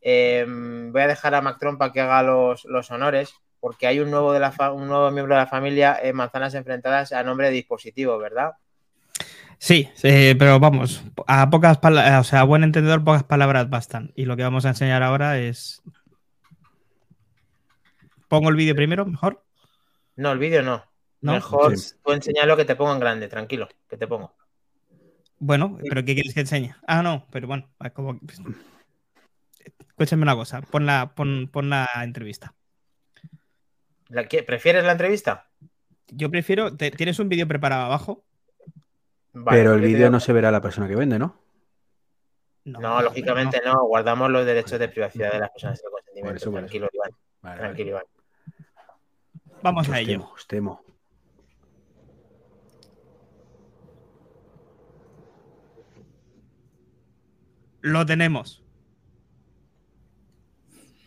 [0.00, 4.10] Eh, voy a dejar a Mac Trompa que haga los, los honores, porque hay un
[4.10, 7.48] nuevo, de la fa- un nuevo miembro de la familia en Manzanas Enfrentadas a nombre
[7.48, 8.52] de dispositivo, ¿verdad?
[9.58, 14.12] Sí, sí, pero vamos, a pocas palabras, o sea, a buen entendedor, pocas palabras bastan.
[14.14, 15.82] Y lo que vamos a enseñar ahora es.
[18.28, 19.42] Pongo el vídeo primero, mejor.
[20.16, 20.84] No, el vídeo no.
[21.20, 21.32] ¿No?
[21.32, 21.94] Mejor Sí.
[22.04, 24.32] tú enséñalo que te pongo en grande, tranquilo, que te pongo.
[25.40, 26.74] Bueno, pero ¿qué quieres que enseñe?
[26.86, 28.20] Ah, no, pero bueno, es como.
[29.88, 32.54] Escúchame una cosa, pon la, pon, pon la entrevista.
[34.08, 35.48] ¿La que- ¿Prefieres la entrevista?
[36.08, 36.74] Yo prefiero.
[36.76, 38.24] te- ¿Tienes un vídeo preparado abajo?
[39.34, 41.36] Vale, Pero el vídeo digo- no se verá la persona que vende, ¿no?
[42.64, 43.84] No, lógicamente no.
[43.86, 46.36] Guardamos los derechos de privacidad de las personas sin consentimiento.
[46.36, 47.10] Eso, tranquilo, Iván.
[47.42, 48.02] Vale, Tranquilo, Iván.
[49.62, 50.12] Vamos a ello.
[50.12, 50.82] temo, os temo.
[57.80, 58.62] Lo tenemos.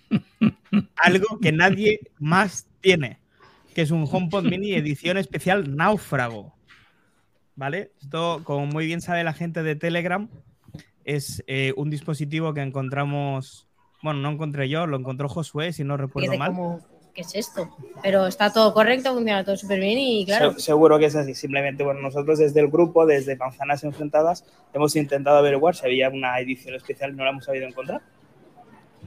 [0.95, 3.19] Algo que nadie más tiene,
[3.73, 6.53] que es un HomePod Mini edición especial Náufrago.
[7.55, 7.91] ¿Vale?
[8.01, 10.29] Esto, como muy bien sabe la gente de Telegram,
[11.03, 13.67] es eh, un dispositivo que encontramos,
[14.01, 16.49] bueno, no encontré yo, lo encontró Josué, si no recuerdo mal.
[16.51, 16.79] como,
[17.13, 17.69] ¿qué es esto?
[18.01, 21.35] Pero está todo correcto, funciona todo súper bien y claro, Se- seguro que es así.
[21.35, 26.39] Simplemente, bueno, nosotros desde el grupo, desde Manzanas Enfrentadas, hemos intentado averiguar si había una
[26.39, 28.01] edición especial y no la hemos sabido encontrar.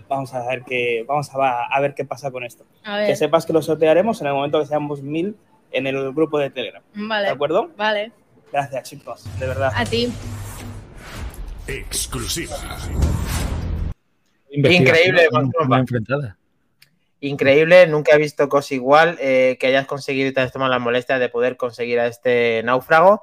[0.08, 2.64] Vamos a ver qué, vamos a, ver qué pasa con esto.
[3.06, 5.36] Que sepas que lo sortearemos en el momento que seamos mil
[5.72, 6.82] en el grupo de Telegram.
[6.94, 7.70] ¿De vale, acuerdo?
[7.76, 8.12] vale,
[8.52, 9.24] Gracias, chicos.
[9.40, 9.72] De verdad.
[9.74, 10.12] a ti.
[11.66, 12.56] Exclusiva.
[14.50, 15.28] Increíble,
[15.76, 16.36] enfrentada.
[17.20, 20.78] Increíble, nunca he visto cosa igual eh, que hayas conseguido y te hayas tomado la
[20.78, 23.22] molestia de poder conseguir a este náufrago.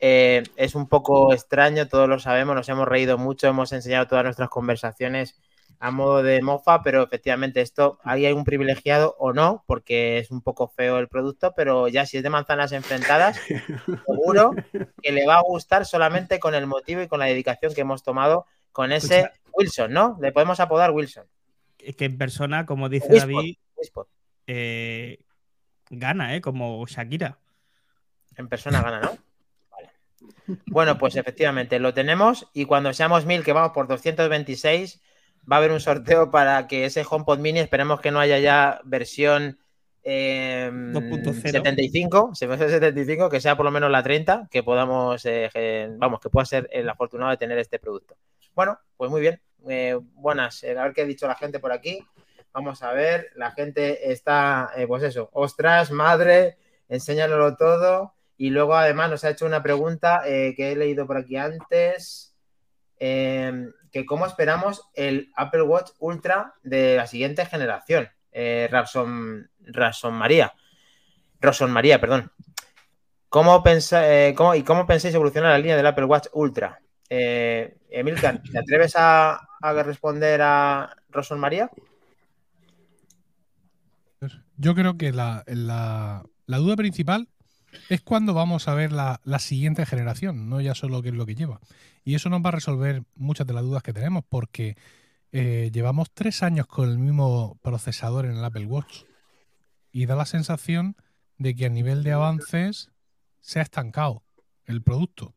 [0.00, 4.24] Eh, es un poco extraño, todos lo sabemos, nos hemos reído mucho, hemos enseñado todas
[4.24, 5.38] nuestras conversaciones
[5.82, 10.30] a modo de mofa, pero efectivamente esto, ahí hay un privilegiado o no, porque es
[10.30, 13.36] un poco feo el producto, pero ya si es de manzanas enfrentadas,
[14.06, 14.52] seguro
[15.02, 18.04] que le va a gustar solamente con el motivo y con la dedicación que hemos
[18.04, 19.40] tomado con ese Escucha.
[19.54, 20.18] Wilson, ¿no?
[20.22, 21.26] Le podemos apodar Wilson.
[21.76, 23.34] Que en persona, como dice Whisper.
[23.34, 23.56] David,
[24.46, 25.24] eh,
[25.90, 26.40] gana, ¿eh?
[26.40, 27.40] Como Shakira.
[28.36, 29.18] En persona gana, ¿no?
[29.68, 29.90] Vale.
[30.66, 35.02] Bueno, pues efectivamente lo tenemos y cuando seamos mil, que vamos por 226,
[35.50, 38.80] va a haber un sorteo para que ese HomePod Mini, esperemos que no haya ya
[38.84, 39.58] versión
[40.04, 41.50] eh, 2.0.
[41.50, 45.88] 75, se me hace 75, que sea por lo menos la 30, que podamos, eh,
[45.96, 48.16] vamos, que pueda ser el afortunado de tener este producto.
[48.54, 49.40] Bueno, pues muy bien.
[49.68, 52.04] Eh, buenas, eh, a ver qué ha dicho la gente por aquí.
[52.52, 58.14] Vamos a ver, la gente está, pues eso, ostras, madre, enséñanoslo todo.
[58.36, 62.31] Y luego además nos ha hecho una pregunta que he leído por aquí antes,
[63.04, 69.48] eh, que cómo esperamos el Apple Watch Ultra de la siguiente generación, eh, Rapson
[70.14, 70.52] María.
[71.40, 72.30] Roson María, perdón.
[73.28, 76.80] ¿Cómo, pensa- eh, cómo- ¿Y cómo pensáis evolucionar la línea del Apple Watch Ultra?
[77.10, 79.40] Eh, Emilcar, ¿te atreves a,
[79.84, 81.68] responder a Roson María?
[84.56, 87.26] Yo creo que la- la duda principal
[87.88, 91.26] es cuándo vamos a ver la, la siguiente generación, no ya solo qué es lo
[91.26, 91.60] que lleva.
[92.04, 94.76] Y eso nos va a resolver muchas de las dudas que tenemos, porque
[95.34, 99.04] eh, llevamos tres años con el mismo procesador en el Apple Watch
[99.90, 100.94] y da la sensación
[101.38, 102.90] de que a nivel de avances
[103.40, 104.22] se ha estancado
[104.66, 105.34] el producto.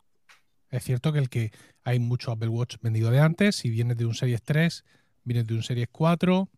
[0.70, 1.52] Es cierto que el que
[1.86, 4.84] hay mucho Apple Watch vendido de antes, si vienes de un Series 3,
[5.24, 6.50] vienes de un Series 4,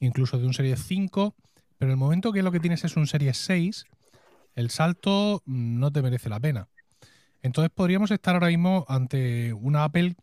[0.00, 1.36] incluso de un Series 5,
[1.78, 3.84] pero en el momento que lo que tienes es un Series 6,
[4.54, 6.68] el salto mm, no te merece la pena.
[7.42, 10.16] Entonces podríamos estar ahora mismo ante una Apple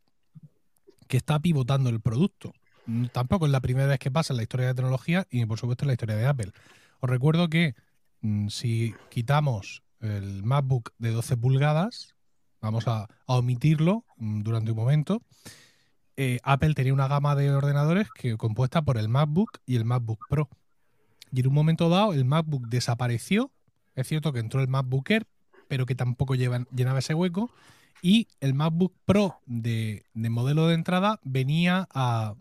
[1.08, 2.54] que está pivotando el producto.
[2.86, 5.60] Mm, Tampoco es la primera vez que pasa en la historia de tecnología y por
[5.60, 6.52] supuesto en la historia de Apple.
[7.00, 7.76] Os recuerdo que
[8.22, 12.16] mm, si quitamos el MacBook de 12 pulgadas,
[12.62, 15.22] vamos a, omitirlo durante un momento,
[16.16, 20.28] eh, Apple tenía una gama de ordenadores que compuesta por el MacBook y el MacBook
[20.30, 20.50] Pro.
[21.32, 23.52] Y en un momento dado el MacBook desapareció.
[23.98, 25.28] Es cierto que entró el MacBook Air,
[25.68, 27.52] pero que tampoco lleva- llenaba ese hueco.
[28.02, 32.36] Y el MacBook Pro de, de modelo de entrada venía a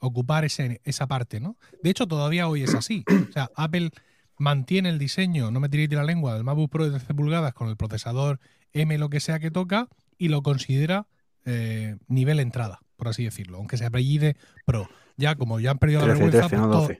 [0.00, 1.56] ocupar ese- esa parte, ¿no?
[1.82, 3.04] De hecho, todavía hoy es así.
[3.28, 3.90] O sea, Apple
[4.38, 7.54] mantiene el diseño, no me tiréis de la lengua, del MacBook Pro de 13 pulgadas
[7.54, 8.38] con el procesador
[8.72, 9.88] M, lo que sea que toca,
[10.18, 11.06] y lo considera
[11.44, 14.36] eh, nivel entrada, por así decirlo, aunque se apellide
[14.66, 14.88] Pro.
[15.16, 16.98] Ya, como ya han perdido la 13, vergüenza, 13, no pues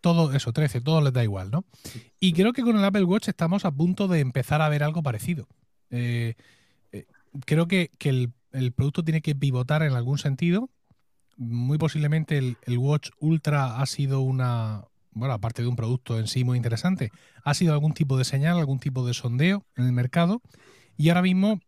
[0.00, 0.28] todo- 12.
[0.28, 1.64] todo eso, 13, todo les da igual, ¿no?
[2.20, 5.02] Y creo que con el Apple Watch estamos a punto de empezar a ver algo
[5.02, 5.46] parecido.
[5.90, 6.34] Eh,
[6.92, 7.06] eh,
[7.46, 10.70] creo que, que el, el producto tiene que pivotar en algún sentido.
[11.36, 16.26] Muy posiblemente el, el Watch Ultra ha sido una, bueno, aparte de un producto en
[16.26, 17.10] sí muy interesante,
[17.44, 20.42] ha sido algún tipo de señal, algún tipo de sondeo en el mercado.
[20.96, 21.60] Y ahora mismo,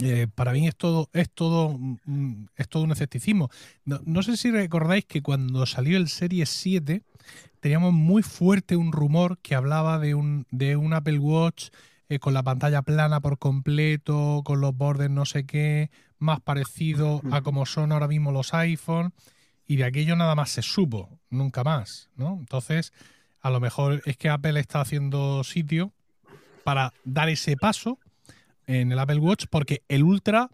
[0.00, 3.50] eh, para mí es todo, es todo, mm, es todo un escepticismo.
[3.84, 7.02] No, no sé si recordáis que cuando salió el Series 7,
[7.60, 11.68] teníamos muy fuerte un rumor que hablaba de un, de un Apple Watch
[12.08, 17.22] eh, con la pantalla plana por completo, con los bordes no sé qué, más parecido
[17.30, 19.14] a como son ahora mismo los iPhone,
[19.66, 22.36] y de aquello nada más se supo, nunca más, ¿no?
[22.38, 22.92] Entonces,
[23.40, 25.92] a lo mejor es que Apple está haciendo sitio
[26.64, 27.98] para dar ese paso
[28.66, 30.50] en el Apple Watch, porque el Ultra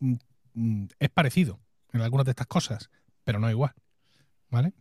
[0.00, 0.14] mm,
[0.54, 1.60] mm, es parecido
[1.92, 2.90] en algunas de estas cosas,
[3.24, 3.72] pero no igual,
[4.50, 4.72] ¿vale?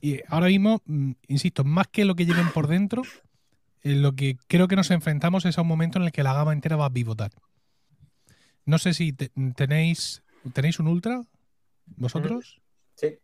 [0.00, 3.02] Y ahora mismo, mm, insisto, más que lo que lleven por dentro,
[3.82, 6.34] en lo que creo que nos enfrentamos es a un momento en el que la
[6.34, 7.30] gama entera va a pivotar.
[8.66, 10.22] No sé si te- tenéis
[10.54, 11.24] tenéis un Ultra
[11.96, 12.60] vosotros.
[12.94, 13.18] Sí.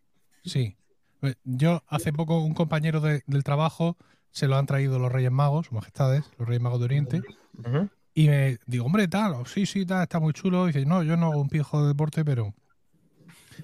[0.45, 0.76] Sí.
[1.22, 3.97] Eh, Yo hace poco un compañero de- del trabajo
[4.30, 7.22] se lo han traído los Reyes Magos, sus majestades, los Reyes Magos de Oriente,
[7.59, 7.89] Ujú.
[8.17, 10.64] Y me digo, hombre, tal, sí, sí, tal, está muy chulo.
[10.69, 12.55] Y dice, no, yo no hago un pijo de deporte, pero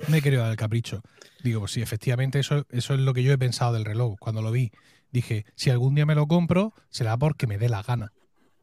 [0.08, 1.00] me he querido dar el capricho.
[1.42, 4.16] Digo, pues sí, efectivamente, eso, eso es lo que yo he pensado del reloj.
[4.20, 4.70] Cuando lo vi,
[5.10, 8.12] dije, si algún día me lo compro, será porque me dé la gana.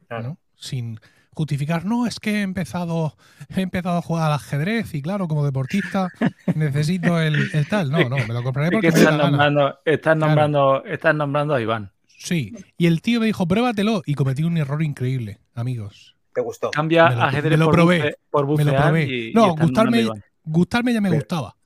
[0.08, 0.28] Claro.
[0.28, 0.38] ¿no?
[0.54, 1.00] Sin
[1.32, 3.16] justificar, no, es que he empezado,
[3.56, 6.08] he empezado a jugar al ajedrez y claro, como deportista
[6.54, 7.90] necesito el, el tal.
[7.90, 9.24] No, no, me lo compraré Es que porque me dé la gana.
[9.30, 10.18] nombrando, estás Claro.
[10.20, 11.90] nombrando, estás nombrando a Iván.
[12.22, 16.16] Sí, y el tío me dijo, pruébatelo y cometí un error increíble, amigos.
[16.34, 16.70] ¿Te gustó?
[16.70, 19.04] Cambia Me lo- ajedrez me lo por, probé, buce- por me lo probé.
[19.04, 20.06] y- no, gustarme,
[20.44, 21.56] gustarme ya me Pero- gustaba.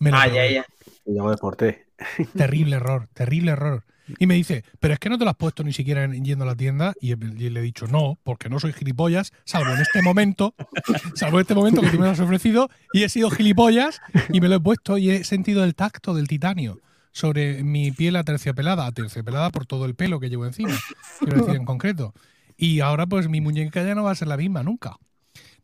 [0.00, 0.54] Me lo Ah, ya, probé.
[0.54, 0.66] ya.
[1.06, 1.86] Y luego deporte.
[2.36, 3.84] Terrible error, terrible error.
[4.18, 6.42] Y me dice, pero es que no te lo has puesto ni siquiera en- yendo
[6.44, 6.92] a la tienda.
[7.00, 10.54] Y, y le he dicho, no, porque no soy gilipollas, salvo en este momento,
[11.14, 14.00] salvo en este momento que tú me lo has ofrecido, y he sido gilipollas
[14.32, 16.80] y me lo he puesto y he sentido el tacto del titanio
[17.12, 20.76] sobre mi piel aterciopelada, aterciopelada por todo el pelo que llevo encima,
[21.18, 22.14] quiero decir en concreto.
[22.56, 24.96] Y ahora pues mi muñeca ya no va a ser la misma nunca.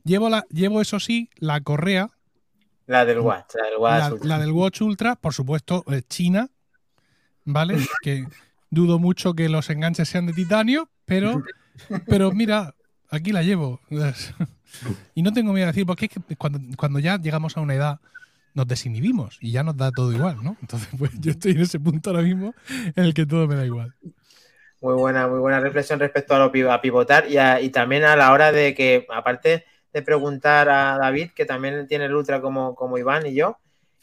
[0.05, 2.11] Llevo, la, llevo eso sí, la correa,
[2.87, 3.55] La del Watch.
[3.55, 3.99] La del Watch.
[3.99, 4.29] la, Ultra.
[4.29, 6.49] la del Watch Ultra, por supuesto, eh, China,
[7.45, 7.77] ¿vale?
[8.03, 8.27] Que
[8.71, 11.43] dudo mucho que los enganches sean de titanio, pero,
[12.07, 12.75] pero mira,
[13.11, 13.81] aquí la llevo.
[15.15, 17.75] Y no tengo miedo de decir, porque es que cuando, cuando ya llegamos a una
[17.75, 18.01] edad
[18.57, 20.57] nos desinhibimos y ya nos da todo igual, ¿no?
[20.63, 22.55] Entonces, pues yo estoy en ese punto ahora mismo
[22.97, 23.95] en el que todo me da igual.
[24.81, 28.53] Muy buena, muy buena reflexión respecto a lo a pivotar y también a la hora
[28.53, 33.27] de que, aparte de preguntar a David, que también tiene el Ultra como, como Iván
[33.27, 33.59] y yo,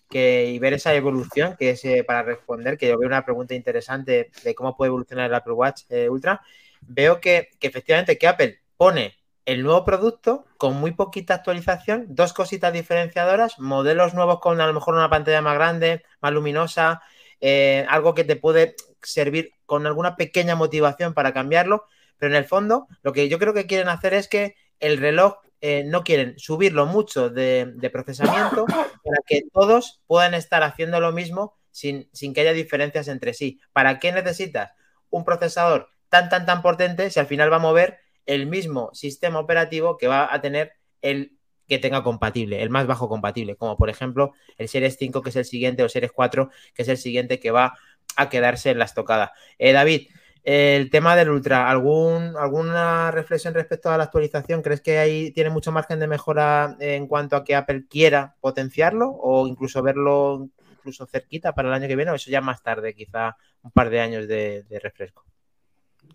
[0.09, 3.55] que, y ver esa evolución, que es eh, para responder, que yo veo una pregunta
[3.55, 6.41] interesante de cómo puede evolucionar el Apple Watch eh, Ultra,
[6.81, 9.15] veo que, que efectivamente que Apple pone
[9.45, 14.73] el nuevo producto con muy poquita actualización, dos cositas diferenciadoras, modelos nuevos con a lo
[14.73, 17.01] mejor una pantalla más grande, más luminosa,
[17.41, 21.85] eh, algo que te puede servir con alguna pequeña motivación para cambiarlo,
[22.17, 25.35] pero en el fondo lo que yo creo que quieren hacer es que el reloj
[25.59, 31.11] eh, no quieren subirlo mucho de, de procesamiento para que todos puedan estar haciendo lo
[31.11, 33.59] mismo sin, sin que haya diferencias entre sí.
[33.73, 34.71] ¿Para qué necesitas
[35.09, 39.39] un procesador tan, tan, tan potente si al final va a mover el mismo sistema
[39.39, 43.89] operativo que va a tener el que tenga compatible, el más bajo compatible, como por
[43.89, 47.39] ejemplo el Series 5 que es el siguiente o Series 4 que es el siguiente
[47.39, 47.73] que va
[48.15, 49.33] a quedarse en la estocada.
[49.57, 50.09] Eh, David,
[50.43, 54.61] el tema del Ultra, ¿algún, ¿alguna reflexión respecto a la actualización?
[54.61, 59.09] ¿Crees que ahí tiene mucho margen de mejora en cuanto a que Apple quiera potenciarlo
[59.09, 62.93] o incluso verlo incluso cerquita para el año que viene o eso ya más tarde,
[62.93, 65.23] quizá un par de años de refresco?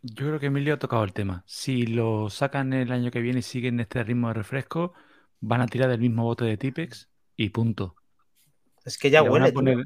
[0.03, 1.43] Yo creo que Emilio ha tocado el tema.
[1.47, 4.93] Si lo sacan el año que viene y siguen este ritmo de refresco,
[5.41, 7.97] van a tirar del mismo bote de Tipex y punto.
[8.85, 9.53] Es que ya Le huele.
[9.53, 9.85] poner-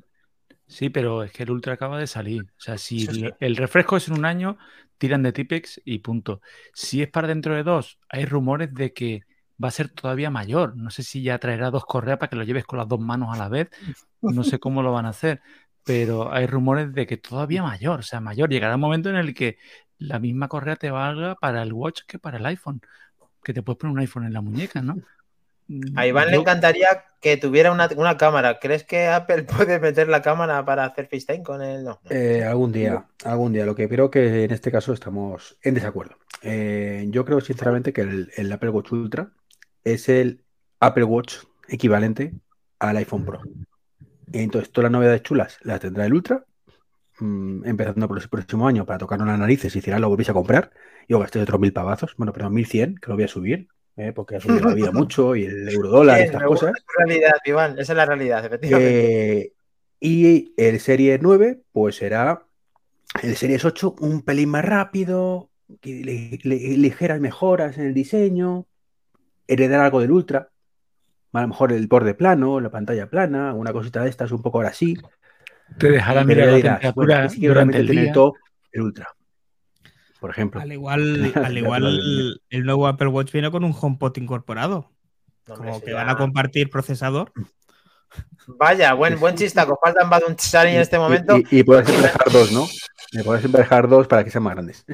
[0.67, 2.43] Sí, pero es que el Ultra acaba de salir.
[2.45, 3.29] O sea, si sí.
[3.41, 4.57] el refresco es en un año,
[4.97, 6.41] tiran de Tipex y punto.
[6.73, 9.23] Si es para dentro de dos, hay rumores de que
[9.63, 10.77] va a ser todavía mayor.
[10.77, 13.35] No sé si ya traerá dos correas para que lo lleves con las dos manos
[13.35, 13.69] a la vez.
[14.23, 15.43] No sé cómo lo van a hacer.
[15.85, 18.49] Pero hay rumores de que todavía mayor, o sea, mayor.
[18.49, 19.59] Llegará un momento en el que
[20.03, 22.81] la misma correa te valga para el Watch que para el iPhone.
[23.43, 24.97] Que te puedes poner un iPhone en la muñeca, ¿no?
[25.97, 28.59] A Iván le encantaría que tuviera una, una cámara.
[28.59, 31.85] ¿Crees que Apple puede meter la cámara para hacer FaceTime con él?
[31.85, 32.01] No.
[32.11, 33.65] Eh, algún día, algún día.
[33.65, 36.17] Lo que creo que en este caso estamos en desacuerdo.
[36.43, 39.31] Eh, yo creo sinceramente que el, el Apple Watch Ultra
[39.85, 40.45] es el
[40.81, 41.37] Apple Watch
[41.69, 42.35] equivalente
[42.79, 43.41] al iPhone Pro.
[44.33, 46.45] Entonces, todas las novedades chulas las tendrá el Ultra
[47.21, 50.35] mm, empezando por el próximo año para tocar las narices y si lo volvéis a
[50.35, 50.71] comprar,
[51.09, 54.13] y os gastéis otros mil pavazos, bueno, perdón, 1100, que lo voy a subir, ¿eh?
[54.13, 56.85] porque ha subido la vida mucho y el euro dólar y estas me gusta cosas.
[56.85, 57.73] tu realidad, Iván.
[57.79, 59.39] Esa es la realidad, efectivamente.
[59.39, 59.53] Eh,
[60.01, 62.45] y el Serie 9, pues será
[63.23, 65.51] el Series 8 un pelín más rápido,
[65.83, 68.67] ligeras mejoras en el diseño,
[69.47, 70.49] heredar algo del Ultra,
[71.33, 74.59] a lo mejor el borde plano, la pantalla plana, una cosita de estas, un poco
[74.59, 74.97] ahora sí.
[75.79, 78.13] Te dejará mirar la dirás, temperatura bueno, durante el día.
[78.73, 79.09] el Ultra,
[80.21, 80.61] por ejemplo.
[80.61, 84.91] Al igual, al igual el nuevo Apple Watch viene con un HomePod incorporado.
[85.47, 87.33] No, Como que van a compartir procesador.
[88.47, 89.79] Vaya, buen, buen chistaco.
[89.83, 91.37] Faltan Badun Chari en este momento.
[91.39, 92.67] Y, y puedes emparejar dos, ¿no?
[93.13, 94.87] Me puedes emparejar dos para que sean más grandes.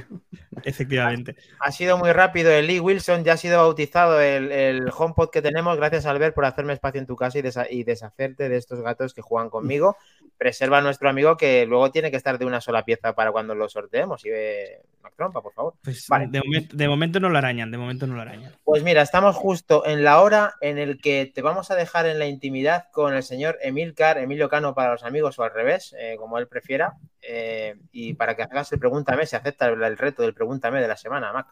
[0.64, 1.36] Efectivamente.
[1.60, 5.40] Ha sido muy rápido el Lee Wilson, ya ha sido bautizado el, el HomePod que
[5.40, 5.76] tenemos.
[5.76, 9.14] Gracias, Albert, por hacerme espacio en tu casa y, desa- y deshacerte de estos gatos
[9.14, 9.96] que juegan conmigo.
[10.36, 13.54] Preserva a nuestro amigo que luego tiene que estar de una sola pieza para cuando
[13.54, 14.24] lo sorteemos.
[14.24, 14.80] Y ve
[15.16, 15.74] Trompa, por favor.
[15.82, 16.26] Pues Vale.
[16.28, 18.52] de, momento, de momento no lo arañan, de momento no lo arañan.
[18.64, 22.18] Pues mira, estamos justo en la hora en el que te vamos a dejar en
[22.18, 26.16] la intimidad con el señor Emilcar, Emilio Cano para los amigos o al revés, eh,
[26.18, 30.22] como él prefiera, eh, y para que hagas el Pregúntame, se acepta el, el reto
[30.22, 31.46] del Pregúntame de la semana, Mac.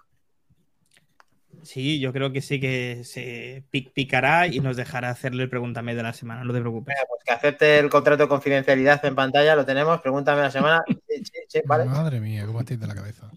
[1.66, 5.96] Sí, yo creo que sí que se pic- picará y nos dejará hacerle el pregúntame
[5.96, 6.94] de la semana, no te preocupes.
[6.94, 10.84] Venga, pues que acepte el contrato de confidencialidad en pantalla, lo tenemos, Pregúntame la semana.
[11.08, 13.28] Sí, sí, sí, vale, Madre mía, cómo estáis de la cabeza.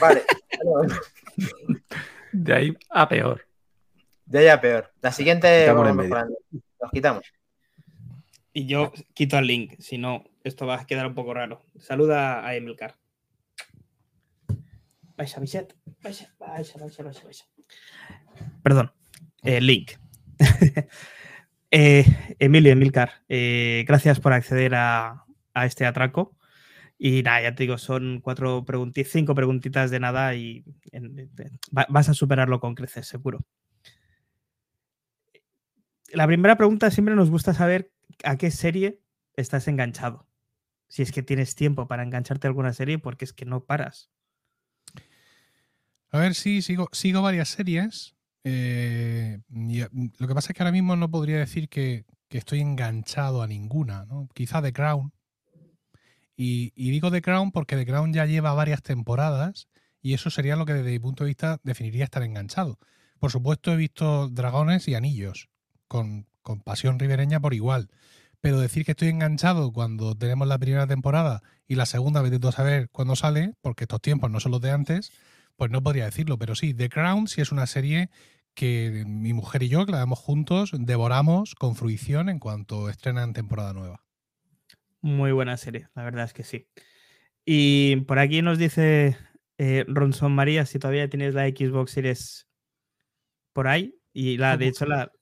[0.00, 0.22] vale.
[2.32, 3.46] De ahí a peor.
[4.26, 4.92] De ahí a peor.
[5.00, 6.08] La siguiente vamos en medio.
[6.10, 6.38] mejorando.
[6.80, 7.24] Nos quitamos.
[8.52, 11.64] Y yo quito el link, si no, esto va a quedar un poco raro.
[11.80, 12.94] Saluda a Emilcar.
[15.16, 15.74] Vais a Vicet.
[16.02, 17.53] Vais a, vais a,
[18.62, 18.92] Perdón.
[19.42, 19.92] eh, link.
[21.76, 22.04] Eh,
[22.38, 26.36] Emilio, Emilcar, eh, gracias por acceder a, a este atraco.
[26.98, 31.30] Y nada, ya te digo, son cuatro preguntitas, cinco preguntitas de nada y en- en-
[31.76, 33.40] va- vas a superarlo con creces, seguro.
[36.12, 37.90] La primera pregunta siempre nos gusta saber
[38.22, 39.00] a qué serie
[39.34, 40.28] estás enganchado.
[40.86, 44.10] Si es que tienes tiempo para engancharte a alguna serie, porque es que no paras.
[46.14, 48.14] A ver, sí, sigo, sigo varias series.
[48.44, 53.42] eh, mm, lo que pasa es que ahora mismo no podría decir que, estoy enganchado
[53.42, 54.28] a ninguna, ¿no?
[54.32, 55.12] Quizá The Crown.
[56.36, 59.68] Y, y digo The Crown porque The Crown ya lleva varias temporadas
[60.02, 62.78] y eso sería lo que desde mi punto de vista definiría estar enganchado.
[63.18, 65.48] Por supuesto he visto Dragones y Anillos,
[65.88, 66.28] con,
[66.64, 67.90] pasión ribereña por igual.
[68.40, 72.52] Pero decir que estoy enganchado cuando tenemos la primera temporada y la segunda vez de
[72.52, 75.12] saber cuándo sale, porque estos tiempos no son los de antes,
[75.56, 78.10] pues no podría decirlo, pero sí, The Crown sí es una serie
[78.54, 83.32] que mi mujer y yo, que la vemos juntos, devoramos con fruición en cuanto estrenan
[83.32, 84.04] temporada nueva.
[85.00, 86.68] Muy buena serie, la verdad es que sí.
[87.44, 89.18] Y por aquí nos dice
[89.58, 92.48] eh, Ronson María si todavía tienes la Xbox Series
[93.52, 93.98] por ahí.
[94.12, 95.12] Y la, de hecho, la,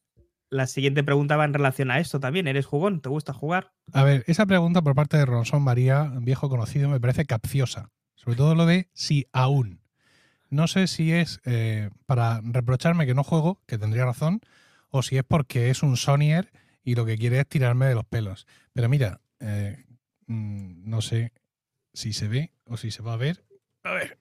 [0.51, 2.47] la siguiente pregunta va en relación a esto también.
[2.47, 3.01] ¿Eres jugón?
[3.01, 3.73] ¿Te gusta jugar?
[3.93, 7.91] A ver, esa pregunta por parte de Ronson María, viejo conocido, me parece capciosa.
[8.15, 9.82] Sobre todo lo de si aún.
[10.53, 14.43] No sé si es eh, para reprocharme que no juego, que tendría razón,
[14.91, 16.53] o si es porque es un Sonyer
[16.85, 18.47] y lo que quiere es tirarme de los pelos.
[18.75, 19.87] Pero mira, eh,
[20.27, 21.33] mm, no sé
[21.95, 23.47] si se ve o si se va a ver.
[23.83, 24.19] A ver.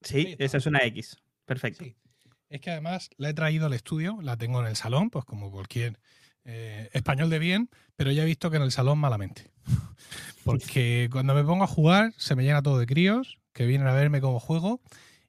[0.00, 1.18] Sí, esa es una X.
[1.44, 1.84] Perfecto.
[1.84, 1.94] Sí.
[2.48, 5.50] Es que además la he traído al estudio, la tengo en el salón, pues como
[5.50, 6.00] cualquier
[6.46, 9.50] eh, español de bien, pero ya he visto que en el salón malamente.
[10.42, 13.92] Porque cuando me pongo a jugar se me llena todo de críos que vienen a
[13.94, 14.80] verme cómo juego.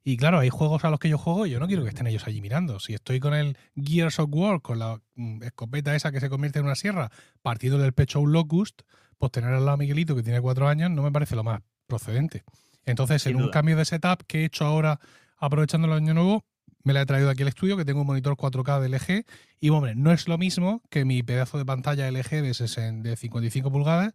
[0.04, 2.06] Y claro, hay juegos a los que yo juego y yo no quiero que estén
[2.06, 2.78] ellos allí mirando.
[2.78, 6.58] Si estoy con el Gears of War, con la mm, escopeta esa que se convierte
[6.58, 7.10] en una sierra,
[7.42, 8.82] partido del pecho a un locust,
[9.16, 11.62] pues tener al lado a Miguelito que tiene cuatro años no me parece lo más
[11.86, 12.44] procedente.
[12.84, 15.00] Entonces, Sin en un cambio de setup que he hecho ahora
[15.38, 16.44] aprovechando el año nuevo,
[16.84, 19.26] me la he traído aquí al estudio, que tengo un monitor 4K de LG.
[19.60, 23.16] Y, hombre, no es lo mismo que mi pedazo de pantalla LG de, 60 de
[23.16, 24.14] 55 pulgadas,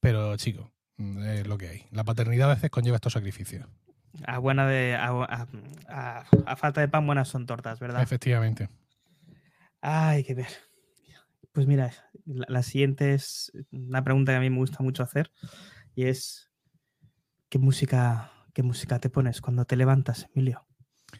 [0.00, 1.86] pero, chico, es lo que hay.
[1.90, 3.66] La paternidad a veces conlleva estos sacrificios.
[4.26, 5.48] A, buena de, a, a-
[5.88, 8.02] a- a falta de pan, buenas son tortas, ¿verdad?
[8.02, 8.68] Efectivamente.
[9.80, 10.48] Ay, qué ver.
[11.52, 11.92] Pues mira,
[12.24, 15.30] la, la siguiente es una pregunta que a mí me gusta mucho hacer
[15.94, 16.50] y es
[17.48, 20.66] ¿qué música, qué música te pones cuando te levantas, Emilio?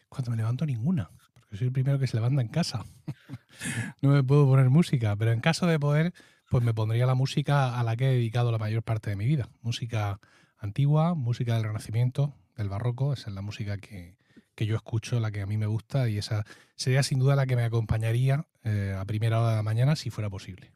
[0.08, 2.84] Cuando me levanto ninguna, porque soy el primero que se levanta en casa.
[4.02, 6.12] no me puedo poner música, pero en caso de poder,
[6.54, 9.26] pues me pondría la música a la que he dedicado la mayor parte de mi
[9.26, 9.48] vida.
[9.62, 10.20] Música
[10.56, 14.14] antigua, música del Renacimiento, del Barroco, esa es la música que,
[14.54, 16.44] que yo escucho, la que a mí me gusta y esa
[16.76, 20.10] sería sin duda la que me acompañaría eh, a primera hora de la mañana si
[20.10, 20.70] fuera posible.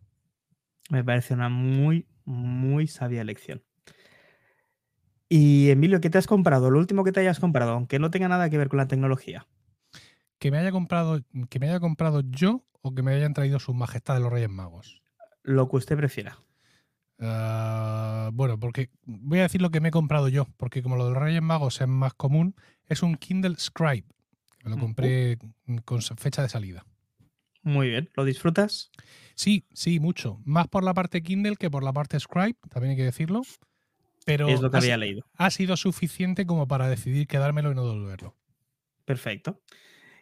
[0.91, 3.63] Me parece una muy, Muy sabia elección.
[5.29, 6.73] Y Emilio, ¿qué te has comprado?
[6.73, 9.47] Lo último que te hayas comprado, aunque no tenga nada que ver con la tecnología.
[10.41, 13.77] Que me haya comprado, que me haya comprado yo o que me hayan traído sus
[13.77, 15.03] majestades los Reyes Magos.
[15.49, 16.39] Lo que usted prefiera.
[17.21, 21.07] Ah, bueno, porque voy a decir lo que me he comprado yo, porque como lo
[21.07, 22.55] de los Reyes Magos es más común,
[22.87, 24.05] es un Kindle Scribe.
[24.63, 25.39] Me lo Mm, compré
[25.85, 26.85] con fecha de salida.
[27.63, 28.11] Muy bien.
[28.15, 28.91] ¿Lo disfrutas?
[29.35, 30.39] Sí, sí, mucho.
[30.45, 33.43] Más por la parte Kindle que por la parte Scribe, también hay que decirlo.
[34.27, 35.25] Pero es lo que ha, había leído.
[35.39, 38.37] ha sido suficiente como para decidir quedármelo y no devolverlo.
[39.07, 39.63] Perfecto.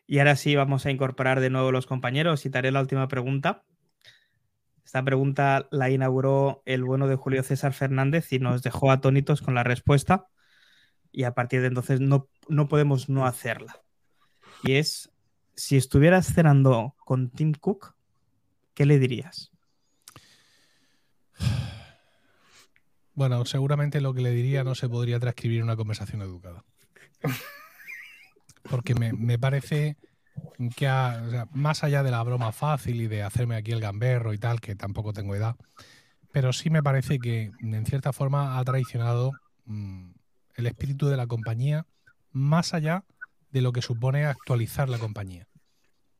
[0.06, 3.08] Y ahora sí vamos a incorporar de nuevo los compañeros y te haré la última
[3.08, 3.64] pregunta.
[4.86, 9.56] Esta pregunta la inauguró el bueno de Julio César Fernández y nos dejó atónitos con
[9.56, 10.28] la respuesta.
[11.10, 13.82] Y a partir de entonces no, no podemos no hacerla.
[14.62, 15.10] Y es,
[15.56, 17.96] si estuvieras cenando con Tim Cook,
[18.74, 19.50] ¿qué le dirías?
[23.14, 26.64] Bueno, seguramente lo que le diría no se podría transcribir en una conversación educada.
[28.70, 29.96] Porque me, me parece
[30.76, 30.86] que,
[31.52, 34.74] más allá de la broma fácil y de hacerme aquí el gamberro y tal, que
[34.74, 35.56] tampoco tengo edad,
[36.32, 39.32] pero sí me parece que en cierta forma ha traicionado
[39.64, 40.10] mm,
[40.56, 41.86] el espíritu de la compañía
[42.32, 43.04] más allá
[43.50, 45.46] de lo que supone actualizar la compañía.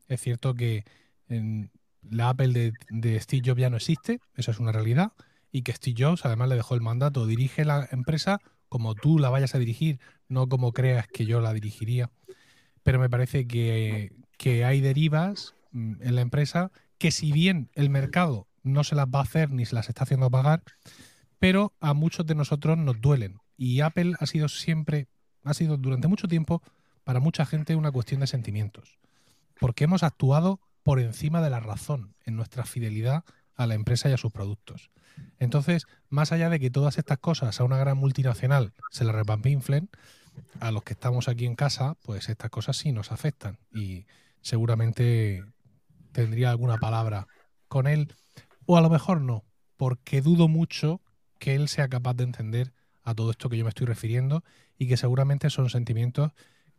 [0.07, 0.85] Es cierto que
[1.27, 5.11] en la Apple de, de Steve Jobs ya no existe, eso es una realidad,
[5.51, 8.39] y que Steve Jobs además le dejó el mandato, dirige la empresa
[8.69, 12.09] como tú la vayas a dirigir, no como creas que yo la dirigiría.
[12.87, 17.89] Pero me parece que, que hay derivas mm, en la empresa que si bien el
[17.89, 20.63] mercado no se las va a hacer ni se las está haciendo pagar,
[21.37, 23.41] pero a muchos de nosotros nos duelen.
[23.57, 25.09] Y Apple ha sido siempre,
[25.43, 26.63] ha sido durante mucho tiempo,
[27.03, 28.99] para mucha gente, una cuestión de sentimientos.
[29.59, 33.25] Porque hemos actuado por encima de la razón en nuestra fidelidad
[33.55, 34.91] a la empresa y a sus productos.
[35.39, 39.89] Entonces, más allá de que todas estas cosas a una gran multinacional se le repampinflen,
[40.59, 43.59] a los que estamos aquí en casa, pues estas cosas sí nos afectan.
[43.73, 44.05] Y
[44.41, 45.43] seguramente
[46.11, 47.27] tendría alguna palabra
[47.67, 48.13] con él,
[48.65, 49.43] o a lo mejor no,
[49.77, 51.01] porque dudo mucho
[51.39, 52.73] que él sea capaz de entender
[53.03, 54.43] a todo esto que yo me estoy refiriendo
[54.77, 56.31] y que seguramente son sentimientos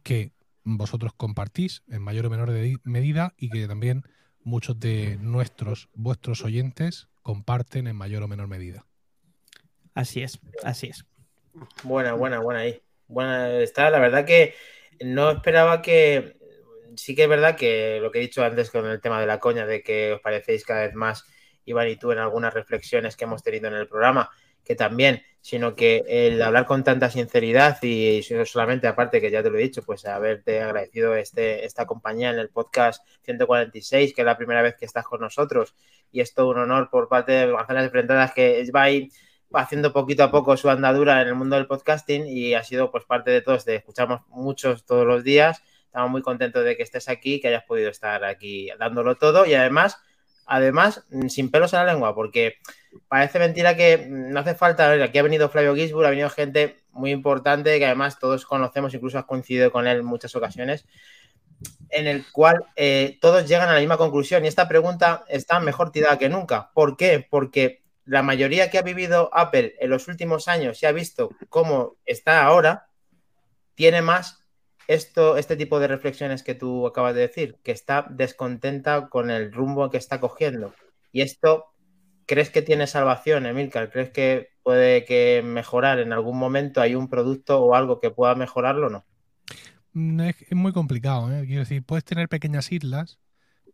[0.03, 0.33] que
[0.65, 4.03] vosotros compartís en mayor o menor de- medida y que también
[4.43, 8.87] muchos de nuestros, vuestros oyentes comparten en mayor o menor medida.
[9.95, 11.05] Así es, así es.
[11.83, 12.81] Buena, buena, buena ahí.
[13.09, 13.91] Buena está.
[13.91, 14.55] La verdad que
[15.01, 16.37] no esperaba que.
[16.97, 19.39] Sí que es verdad que lo que he dicho antes con el tema de la
[19.41, 21.25] coña, de que os parecéis cada vez más,
[21.65, 24.31] Iván y tú, en algunas reflexiones que hemos tenido en el programa,
[24.65, 29.51] que también, sino que el hablar con tanta sinceridad y solamente, aparte que ya te
[29.51, 34.27] lo he dicho, pues haberte agradecido este, esta compañía en el podcast 146, que es
[34.27, 35.75] la primera vez que estás con nosotros,
[36.11, 39.09] y es todo un honor por parte de Manzanas Enfrentadas que va ahí
[39.53, 43.05] haciendo poquito a poco su andadura en el mundo del podcasting y ha sido pues
[43.05, 47.09] parte de todos, te escuchamos muchos todos los días, estamos muy contentos de que estés
[47.09, 49.99] aquí, que hayas podido estar aquí dándolo todo y además,
[50.47, 52.57] además, mm, sin pelos en la lengua, porque
[53.09, 56.77] parece mentira que mm, no hace falta, aquí ha venido Flavio Gisburg, ha venido gente
[56.91, 60.85] muy importante que además todos conocemos, incluso has coincidido con él en muchas ocasiones,
[61.91, 65.91] en el cual eh, todos llegan a la misma conclusión y esta pregunta está mejor
[65.91, 66.71] tirada que nunca.
[66.75, 67.27] ¿Por qué?
[67.29, 71.97] Porque la mayoría que ha vivido Apple en los últimos años y ha visto cómo
[72.07, 72.89] está ahora,
[73.75, 74.43] tiene más
[74.87, 79.53] esto, este tipo de reflexiones que tú acabas de decir, que está descontenta con el
[79.53, 80.75] rumbo que está cogiendo.
[81.13, 81.67] Y esto,
[82.27, 83.91] ¿crees que tiene salvación, Emilcar?
[83.91, 86.81] ¿Crees que puede que mejorar en algún momento?
[86.81, 89.05] ¿Hay un producto o algo que pueda mejorarlo o no?
[89.93, 91.45] Mm, Es, es muy complicado, ¿eh?
[91.45, 93.19] Quiero decir, puedes tener pequeñas islas,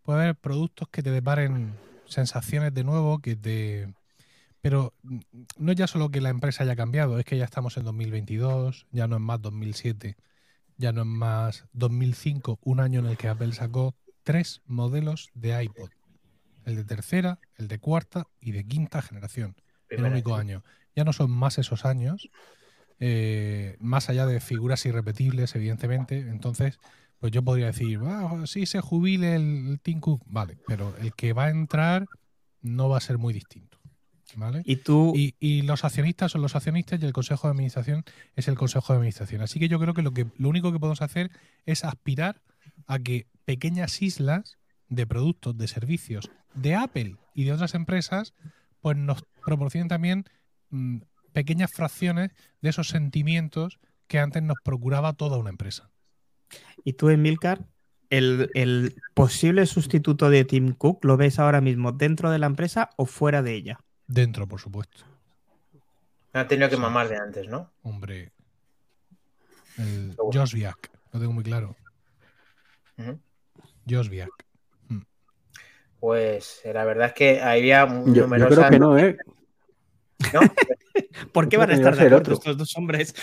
[0.03, 3.95] puede haber productos que te deparen sensaciones de nuevo, que te...
[4.65, 5.19] Pero mm,
[5.59, 8.87] no es ya solo que la empresa haya cambiado, es que ya estamos en 2022,
[8.93, 10.17] ya no es más 2007,
[10.79, 15.65] ya no es más 2005, un año en el que Apple sacó tres modelos de
[15.65, 15.91] iPod.
[16.65, 19.55] El de tercera, el de cuarta y de quinta generación.
[19.91, 20.41] El único vez.
[20.41, 20.65] año.
[20.97, 22.31] Ya no son más esos años,
[23.01, 26.21] eh, más allá de figuras irrepetibles, evidentemente.
[26.21, 26.81] Entonces,
[27.19, 31.13] pues yo podría decir, ah, sí se jubile el, el Tim Cook, vale, pero el
[31.13, 32.07] que va a entrar
[32.63, 33.84] no va a ser muy distinto.
[34.37, 34.63] ¿Vale?
[34.65, 38.05] Y tú, Y, y los accionistas son los accionistas y el consejo de administración
[38.35, 39.43] es el consejo de administración.
[39.43, 41.31] Así que yo creo que lo, que lo único que podemos hacer
[41.67, 42.43] es aspirar
[42.87, 44.59] a que pequeñas islas
[44.89, 48.35] de productos, de servicios de Apple y de otras empresas,
[48.81, 50.25] pues nos proporcionen también
[50.71, 50.99] mm,
[51.33, 52.31] pequeñas fracciones
[52.61, 55.91] de esos sentimientos que antes nos procuraba toda una empresa.
[56.85, 57.67] y tú, Emilcar,
[58.11, 62.91] el, el posible sustituto de Tim Cook, ¿lo ves ahora mismo dentro de la empresa
[62.97, 63.81] o fuera de ella?
[64.07, 65.05] Dentro, por supuesto.
[66.33, 66.83] Ha tenido que Sí.
[66.83, 67.71] mamar de antes, ¿no?
[67.83, 68.33] Hombre.
[69.79, 70.41] El Seguro.
[70.41, 71.77] Josviak, lo tengo muy claro.
[72.99, 73.19] Ujú.
[73.89, 74.31] Josviak.
[76.01, 78.59] Pues eh, la verdad es que había Yo, yo numerosas.
[78.59, 79.17] creo que no, ¿eh?
[80.35, 80.41] ¿no?
[81.33, 82.35] ¿Por qué Yo van a estar de acuerdo otro.
[82.35, 83.15] estos dos hombres?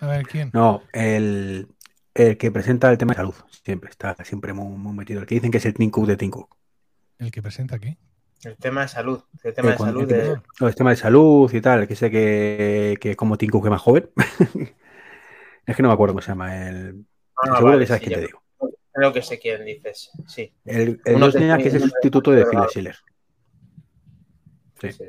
[0.00, 0.50] A ver, ¿quién?
[0.52, 1.68] No, el,
[2.14, 3.34] el que presenta el tema de salud.
[3.64, 5.20] Siempre está siempre muy, muy metido.
[5.20, 6.56] El que dicen que es el Tim Cook de Tim Cook.
[7.18, 7.96] El que presenta aquí.
[8.44, 9.22] El tema de salud.
[9.44, 10.12] El tema Eh, de cuando- salud.
[10.12, 11.86] el que- de- no, el tema de salud y tal.
[11.88, 14.10] Que sé que, que es como Tim Cook que es más joven.
[15.66, 16.68] es que no me acuerdo cómo se llama.
[16.68, 17.04] El,
[17.36, 18.42] Ah, seguro vale, que sabes sí, te digo.
[18.92, 20.10] Creo que sé quién dices.
[20.28, 20.52] Sí.
[20.64, 22.96] El, el Uno niñas que es el sustituto de Phil Schiller.
[24.80, 24.92] Sí.
[24.92, 25.04] sí.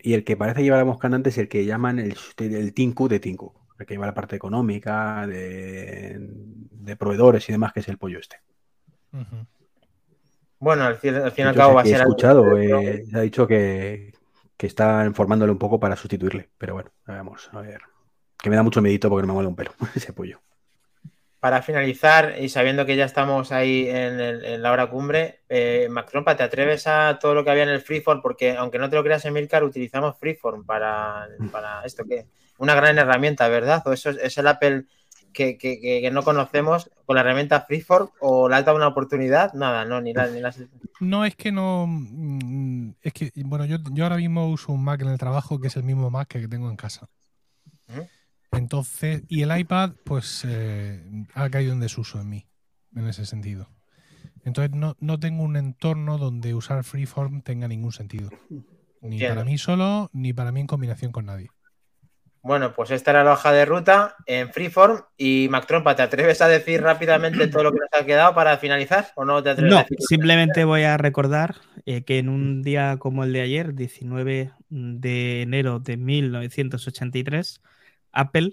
[0.00, 3.18] Y el que parece llevar a Moscanante es el que llaman el, el Tinku de
[3.18, 7.98] Tinku, el que lleva la parte económica, de, de proveedores y demás, que es el
[7.98, 8.36] pollo este.
[9.12, 9.46] Ujú.
[10.58, 12.00] Bueno, al fin, al, fin y al cabo va a he ser.
[12.00, 14.12] algo- escuchado, eh, ha dicho que,
[14.56, 17.80] que están formándole un poco para sustituirle, pero bueno, vamos a ver.
[18.38, 20.40] Que me da mucho medito porque no me mola un pelo ese pollo.
[21.38, 25.88] Para finalizar, y sabiendo que ya estamos ahí en, el- en la hora cumbre, eh,
[26.36, 28.20] ¿te atreves a todo lo que había en el Freeform?
[28.22, 32.26] Porque aunque no te lo creas, Emilcar, utilizamos Freeform para, para esto, que
[32.58, 33.82] Una gran herramienta, ¿verdad?
[33.86, 34.86] ¿O eso es, es el Apple
[35.36, 38.88] que, que- que- que no conocemos con la herramienta Freeform o le has dado una
[38.88, 39.52] oportunidad?
[39.52, 40.58] Nada, no, ni la, ni las...
[41.00, 41.84] No, es que no.
[41.86, 45.66] mm, Es que, bueno, yo, yo ahora mismo uso un Mac en el trabajo que
[45.68, 47.08] es el mismo Mac que tengo en casa.
[48.52, 52.46] Entonces, y el iPad, pues eh, ha caído en desuso en mí,
[52.94, 53.68] en ese sentido.
[54.44, 58.30] Entonces, no, no tengo un entorno donde usar Freeform tenga ningún sentido.
[59.02, 61.48] Ni para mí solo, ni para mí en combinación con nadie.
[62.46, 65.00] Bueno, pues esta era la hoja de ruta en Freeform.
[65.16, 68.56] Y Mac Trompa, ¿te atreves a decir rápidamente todo lo que nos ha quedado para
[68.56, 69.08] finalizar?
[69.16, 69.98] ¿O no te atreves a No, decir?
[69.98, 75.42] simplemente voy a recordar eh, que en un día como el de ayer, 19 de
[75.42, 77.62] enero de 1983,
[78.12, 78.52] Apple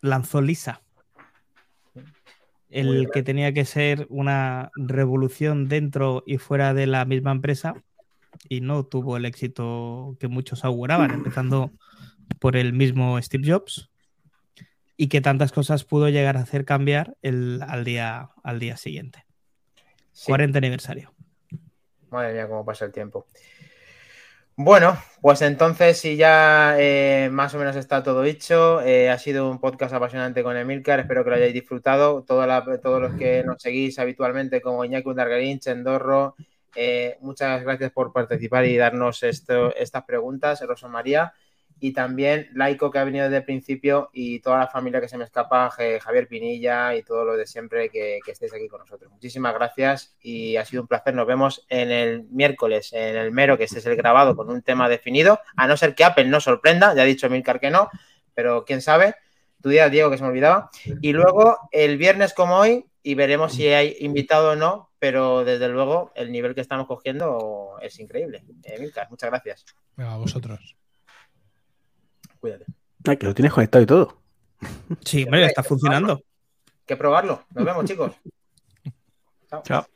[0.00, 0.82] lanzó Lisa.
[2.70, 7.74] El que tenía que ser una revolución dentro y fuera de la misma empresa
[8.48, 11.70] y no tuvo el éxito que muchos auguraban, empezando
[12.38, 13.90] por el mismo Steve Jobs
[14.96, 19.24] y que tantas cosas pudo llegar a hacer cambiar el, al, día, al día siguiente.
[20.12, 20.26] Sí.
[20.26, 21.14] 40 aniversario.
[22.10, 23.26] Madre mía, cómo pasa el tiempo.
[24.60, 29.48] Bueno, pues entonces, si ya eh, más o menos está todo dicho, eh, ha sido
[29.48, 32.24] un podcast apasionante con Emilcar, espero que lo hayáis disfrutado.
[32.28, 36.34] La- todos los que nos seguís habitualmente, como Iñaki Undargarín, Chendorro,
[36.74, 41.32] eh, muchas gracias por participar y darnos esto, estas preguntas, Rosa María.
[41.80, 45.16] Y también Laico, que ha venido desde el principio, y toda la familia que se
[45.16, 49.10] me escapa, Javier Pinilla y todo lo de siempre, que, estéis aquí con nosotros.
[49.12, 51.14] Muchísimas gracias y ha sido un placer.
[51.14, 54.62] Nos vemos en el miércoles, en el mero, que este es el grabado con un
[54.62, 57.90] tema definido, a no ser que Apple no sorprenda, ya ha dicho Milcar que no,
[58.34, 59.14] pero quién sabe.
[59.60, 60.70] Tu día, Diego, que se me olvidaba.
[61.00, 65.68] Y luego el viernes como hoy, y veremos si hay invitado o no, pero desde
[65.68, 68.44] luego el nivel que estamos cogiendo es increíble.
[68.64, 69.64] Eh, Milcar, muchas gracias.
[69.96, 70.76] A vosotros.
[72.40, 72.66] Cuídate.
[73.06, 74.16] Ay, que lo tienes conectado y todo.
[75.04, 76.20] Sí, hombre, está funcionando.
[76.86, 77.44] que probarlo.
[77.54, 78.12] Nos vemos, chicos.
[79.50, 79.62] Chao.
[79.62, 79.86] Chao.